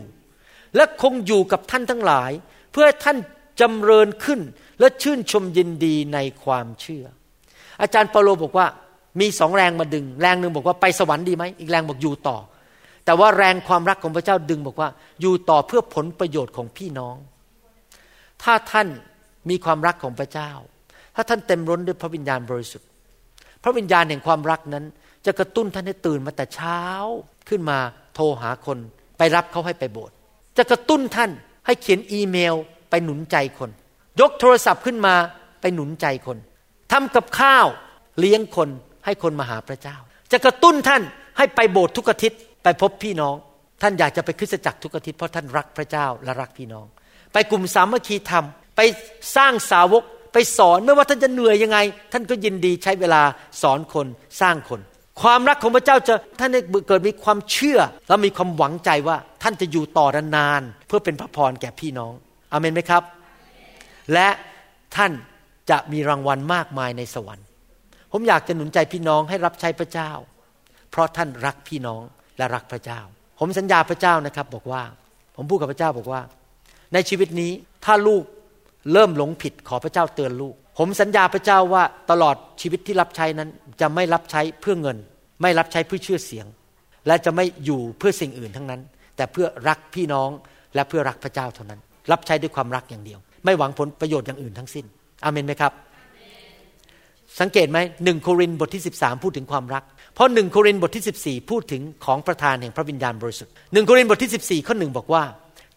[0.77, 2.31] และคงอยู่กับท่านทั้งหลาย
[2.73, 3.17] เพื่อท่าน
[3.61, 4.41] จำเริญขึ้น
[4.81, 7.05] และชื่นชมยินดีในความเชื่อ
[7.83, 8.67] อาจารย์เปาโลบอกว่า
[9.21, 12.39] มีสองแรงมาดึง แรงหนึ่งบอกว่าไปสวรรค์ดีไหมอีกแรงบอกอยู่ต่อ
[13.05, 14.89] แต่ว่าแรงความรักของพระเจ้าดึงบอกว่า
[15.21, 17.17] อยู่ต่อเพื่อผลประโยชน์ของพี่น้อง
[18.43, 18.89] ถ้าท่าน
[19.51, 20.51] มีความรักของพระเจ้า
[21.15, 22.89] ถ้าท่านเต็มร้นด้วยพระวิญญาณบริสุทธิ์
[23.63, 24.85] พระวิญญาณแห่งความรักนั้น
[25.27, 26.81] จะกระตุ้นท่านให้ตื่นมาแต่เช้า
[27.49, 27.79] ขึ้นมา
[28.15, 28.79] โทรหาคน
[29.19, 30.15] ไปรับเขาให้ไปโบสถ์
[30.59, 31.31] จะกระตุ้นท่าน
[31.67, 32.55] ให้เขียนอีเมล
[32.91, 33.71] ไปหนุนใจคน
[34.21, 35.15] ยกโทรศัพท์ขึ้นมา
[35.61, 36.39] ไปหนุนใจคน
[36.93, 37.67] ทำกับข้าว
[38.19, 38.69] เลี้ยงคน
[39.05, 39.97] ให้คนมาหาพระเจ้า
[40.33, 41.03] จะกระตุ้นท่าน
[41.39, 43.35] ให้ไปโบสถ์ทุกอาทิตย์ไปพบพี่น้อง
[43.83, 46.87] ท่านอยากจะไปคริสตจักรทุกอาทิตย์เพราะท่านรักพระเจ้าและรักพี่น้อง
[47.33, 48.45] ไปกลุ่มสามัคคีธรรม
[48.77, 48.81] ไป
[49.37, 50.03] สร้างสาวก
[50.33, 51.79] ไปสอนไม่ว่าท่านจะเหนื่อยยังไง
[52.13, 53.23] ท่านก็ยินดีใช้เวลา
[53.63, 54.07] สอนคน
[54.41, 54.81] สร้างคน
[55.23, 60.07] ความรักของพระเจ้าจะท่านได้เกิดมีความเชื่อ และมีความหวังใจว่าท่านจะอยู่ต่อ
[60.37, 62.13] นานเพื่อเป็นพระพรแก่พี่น้อง
[62.53, 63.03] อเมนไหมครับ
[64.13, 64.29] และ
[64.97, 65.13] ท่าน
[65.71, 67.47] จะมีรางวัลมากมายในสวรรค์
[68.13, 70.11] ผมอยากจะหนุนใจพี่น้องให้รับใช้พระเจ้า
[70.91, 72.03] เพราะท่านรักพี่น้อง
[72.39, 73.01] และรักพระเจ้า
[73.39, 74.83] ผมสัญญาพระเจ้านะครับบอกว่า
[75.37, 76.21] ผมพูดกับพระเจ้าบอกว่า
[76.93, 77.51] ในชีวิตนี้
[77.85, 78.25] ถ้าลูก
[78.93, 83.49] เริ่มหลงผิดขอพระเจ้าเตือนลูก ผมสัญญาพระเจ้าว่าตลอดชีวิตที่รับใช้นั้น
[83.81, 84.99] จะไม่รับใช้เพื่อเงิน
[85.43, 86.47] ไม่รับใช้เพื่อชื่อเสียง
[87.07, 88.81] และจะไม่อยู่เพื่อสิ่งอื่นทั้งนั้น
[89.17, 90.31] แต่เพื่อรักพี่น้อง
[90.75, 91.81] และเพื่อรักพระเจ้าเท่านั้น
[92.13, 94.85] รับใช้ด้วยความรักอย่างเดียว ไม่หวังผลประโยชน์อย่างอื่นทั้งสิ้น
[95.25, 95.73] อเมนไหมครับ
[97.41, 99.83] สังเกตไหมหนึ่งโครินบทที่ 13 พูดถึงความรัก
[100.15, 105.23] เพราะหนึ่งโครินธ์บทที่ 14 พูดถึงของประธานแห่งพระวิญญาณบริสุทธิ์หนึ่งโครินธ์บทที่ 14 ข้อหนึ่งบอกว่า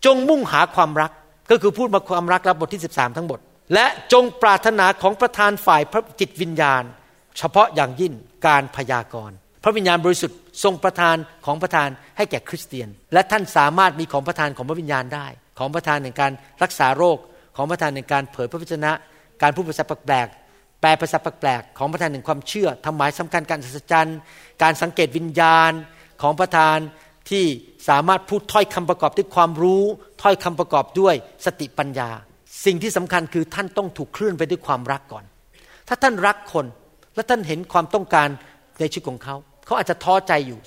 [0.05, 1.11] จงมุ่งหาความรัก
[1.51, 3.39] ก็คือพูดมาความรักแล้วบทที่ 13 ทั้งหมด
[3.73, 6.83] และจงปรารถนาของประธานฝ่ายพระจิตวิญญาณ
[7.37, 8.13] เฉพาะอย่างยิ่ง
[8.47, 11.15] การพยากรณ์พระวิญญาณบริสุทธิ์ทรงประทาน
[11.45, 15.27] ของประทานให้แก่คริสเตียน และท่านสามารถมีของประทานของพระวิญญาณได้
[15.59, 16.31] ของประทานในการ
[16.63, 17.17] รักษาโรค
[17.57, 18.91] ของประทานในการเผยพระวจนะ
[19.41, 20.27] การพูดภาษาแปลก
[20.81, 24.09] แปลภาษาแปลกของประทานในความเชื่อทำหมายสำคัญการสัจจัน
[24.63, 25.71] การสังเกตวิญญาณ
[26.21, 26.77] ของประทาน
[27.29, 27.45] ที่
[27.89, 29.83] สามารถพูดถ้อยคำประกอบด้วยความรู้
[30.21, 32.09] ถ้อยคำประกอบด้วยสติปัญญา
[32.65, 35.25] สิ่งที่สำคัญคือท่านต้องถูกเคลื่อนไปด้วยความรักก่อน
[35.87, 36.65] ถ้าท่านรักคน
[37.15, 38.27] และท่านเห็นความต้องการ
[38.79, 39.35] ในชีวิตของเขา
[39.65, 40.59] เขาอาจจะท้อใจอยู่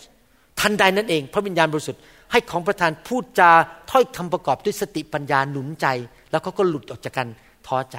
[0.61, 2.03] ทันใดนั้นเอง พระวิญญาณบริสุทธิ์
[2.33, 3.51] ให้ของประทานพูดจา
[3.91, 5.87] ถ้อยคำประกอบด้วยสติปัญญาหนุนใจ
[6.31, 7.29] แล้วเขาก็หลุดออกจากกัน
[7.67, 7.97] ท้อใจ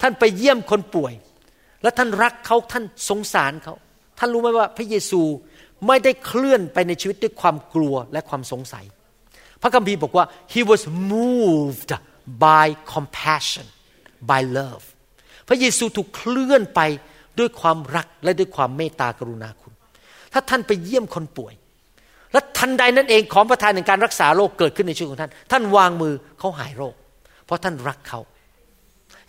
[0.00, 1.14] ท่านไปเยี่ยมคนป่วย
[1.82, 3.74] และท่านรักเขาท่านสงสารเขา
[4.18, 5.20] ท่านรู้ไหมว่าพระเยซู
[5.86, 8.84] ไม่ได้เคลื่อนไปในชีวิตด้วยความกลัวและความสงสัย
[9.62, 11.90] พระคัมภีร์บอกว่า he was moved
[12.46, 13.66] by compassion
[14.30, 14.84] by love
[15.48, 16.80] พระเยซูถูกเคลื่อนไป
[17.38, 19.72] ด้วยความรักและด้วยความเมตตากรุณาคุณ
[20.32, 21.54] ถ้าท่านไปเยี่ยมคนป่วย
[22.32, 26.94] และทันใดนั้นเองของประทานในการรักษาโรคเกิดขึ้นในชีวิตของท่าน ท่านวางมือเขาหายโรค
[27.46, 28.20] เพราะท่านรักเขา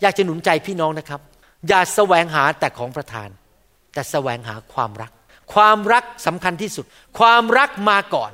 [0.02, 1.20] อยากจะหนุนใจพี่น้องนะครับ
[1.68, 3.28] อย่าแสวงหาแต่ของประทาน
[3.94, 5.12] แต่แสวงหาความรัก
[5.54, 6.84] ความรักสำคัญที่สุด
[7.18, 8.32] ความรักมาก่อน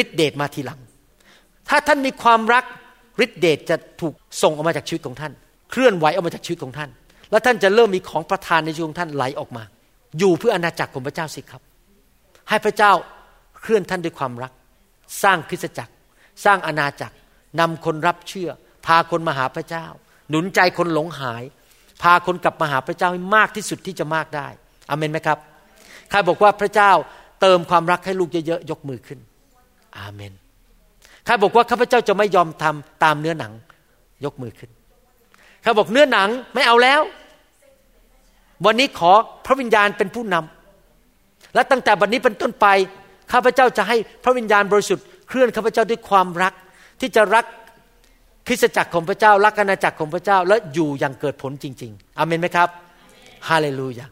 [0.00, 0.80] ฤทธิเดชมาทีหลัง
[1.68, 2.64] ถ้าท่านมีความรัก
[3.24, 5.32] ฤทธิเดชจะถูกส่งออกมาจากชีวิตของท่าน
[5.70, 6.90] เคลื่อนไหวออกมาจากชีวิตของท่าน
[7.30, 9.62] แล้วท่านจะเริ่มมีของประทานในชีวิตของท่านไหลออกมา
[10.18, 11.62] อยู่เพื่ออาณาจักรของพระเจ้าสิครับ
[12.48, 12.92] ให้พระเจ้า
[13.60, 14.52] เคลื่อนท่านด้วยความรัก
[15.22, 15.92] สร้างคริสตจักร
[16.44, 17.16] สร้างอาณาจักร
[17.60, 18.50] นำคนรับเชื่อ
[18.86, 19.86] พาคนมาหาพระเจ้า
[20.30, 21.42] หนุนใจคนหลงหาย
[22.02, 24.48] พาคนกลับมาหาพระเจ้าให้มากที่สุดที่จะมากได้
[24.90, 25.38] อเมนไหมครับ
[26.10, 26.92] ใครบอกว่าพระเจ้า
[27.40, 29.18] เติมความรักให้ลูกเยอะๆยกมือขึ้น
[29.98, 30.32] อาเมน
[31.24, 33.52] ใครบอกว่าข้าพเจ้าจะไม่ยอมทำตามเนื้อหนัง
[34.24, 34.70] ยกมือขึ้น
[35.62, 37.00] ใครบอกเนื้อหนังไม่เอาแล้ว
[38.66, 39.12] วันนี้ขอ
[39.46, 42.66] พระวิญญาณเป็นผู้นำและตั้งแต่บัดนนี้เป็นต้นไป
[43.32, 46.54] ข้าพเจ้าจะให้พระวิญญาณบริสุทธิ์เคลื่อนข้าพเจ้าด้วยความรัก
[47.00, 47.44] ที่จะรัก
[48.46, 52.68] คริสตจักรของพระเจ้า รักอาณาจักรของพระเจ้า และอยู่อย่างเกิดผลจริง ๆอเมนไหมครับ
[53.48, 54.06] ฮาเลลูยา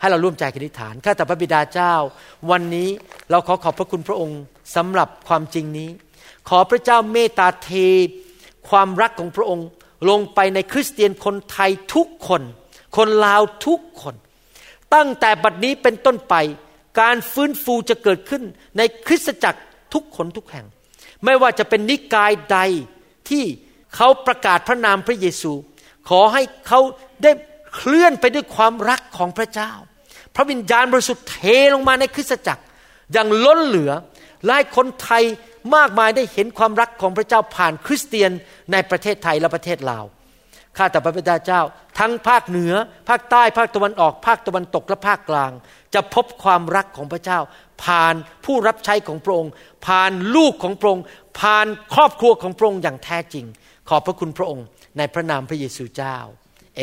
[0.00, 1.94] ให้เราร่วมใจกันอธิษฐานข้าแต่พระบิดาเจ้า
[2.50, 2.88] วันนี้
[3.30, 4.40] เราขอขอบพระคุณพระองค์
[4.76, 5.88] สำหรับความจริงนี้
[6.48, 7.70] ขอพระเจ้าเมตตาเท
[8.70, 9.66] ความรักของพระองค์
[10.08, 12.42] ลงไปในคริสเตียนคนไทยทุกคน
[12.96, 14.14] คนลาวทุกคน
[14.94, 16.34] ตั้งแต่บัดนี้เป็นต้นไป
[17.00, 18.42] การฟื้นฟูจะเกิดขึ้น
[18.78, 19.60] ในคริสตจักร
[19.94, 20.66] ทุกคนทุกแห่ง
[21.24, 22.58] ไม่ว่าจะเป็นนิกายใด
[23.28, 23.44] ที่
[23.96, 25.52] เขาประกาศพระนามพระเยซู
[26.08, 26.80] ขอให้เขา
[27.22, 27.32] ได้
[27.74, 29.72] เคลื่อนไปด้วยความรักของพระเจ้า
[30.34, 31.38] พระวิญญาณบริสุทธิ์เท
[31.74, 32.62] ลงมาในคริสตจักร
[33.12, 33.92] อย่างล้นเหลือ
[34.46, 35.22] หลายคนไทย
[35.76, 38.30] มากมายได้เห็นความรักของพระเจ้าผ่านคริสเตียน
[38.72, 40.04] ในประเทศไทยและประเทศลาว
[40.76, 41.60] ข้าแต่พระบิดาเจ้า
[41.98, 42.72] ทั้งภาคเหนือ
[43.08, 45.52] ภาคใต้ภาคตะวันออก ภาคตะวันตกและภาคกลาง
[45.94, 47.38] จะพบความรักของพระเจ้า
[47.84, 48.14] ผ่าน
[48.44, 49.52] ผู้รับใช้ของพระองค์
[49.86, 51.04] ผ่านลูกของพระองค์
[51.40, 53.46] ผ่านครอบครัวของพระองค์อย่างแท้จริง
[53.88, 54.66] ขอบพระคุณพระองค์
[54.98, 56.16] ในพระนามพระเยซูเจ้า
[56.76, 56.82] เอ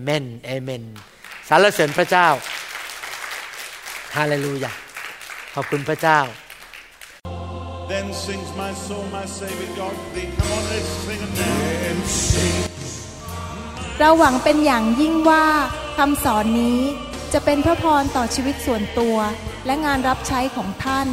[0.00, 0.84] เมนเอเมน
[1.48, 2.28] สรรเสริญพระเจ้า
[4.16, 4.72] ฮาเลลูยา
[5.54, 6.20] ขอบคุณพระเจ้า
[7.92, 10.28] Then sings my soul, my Savior God thee.
[10.38, 11.96] Come on, let's sing again.
[12.28, 12.56] Sing.
[13.98, 15.44] เราหวังเป็นอย่างยิ่งว่า
[15.96, 16.80] คำสอนนี้
[17.34, 19.16] จะเป็นพระพรต่อชีวิตส่วนตัว
[19.66, 21.08] และงานรับใช้ของท่าน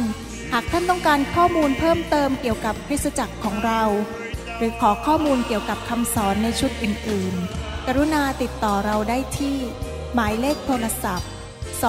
[0.52, 3.82] หากท่านต้องการข้อมูลเพิ่มเติมเกี่ยวกับคริสตจักรของเรา
[4.56, 9.56] หรือขอข้อมูลเกี่ยวกับคำสอนในชุดอื่น ๆ กรุณาติดต่อเราได้ที่
[10.14, 11.28] หมายเลขโทรศัพท์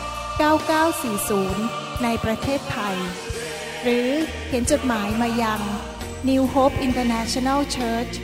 [1.60, 2.96] 9940 ในประเทศไทย
[3.82, 4.08] หรือ
[4.46, 5.60] เขียนจดหมายมายัง
[6.28, 8.14] New Hope International Church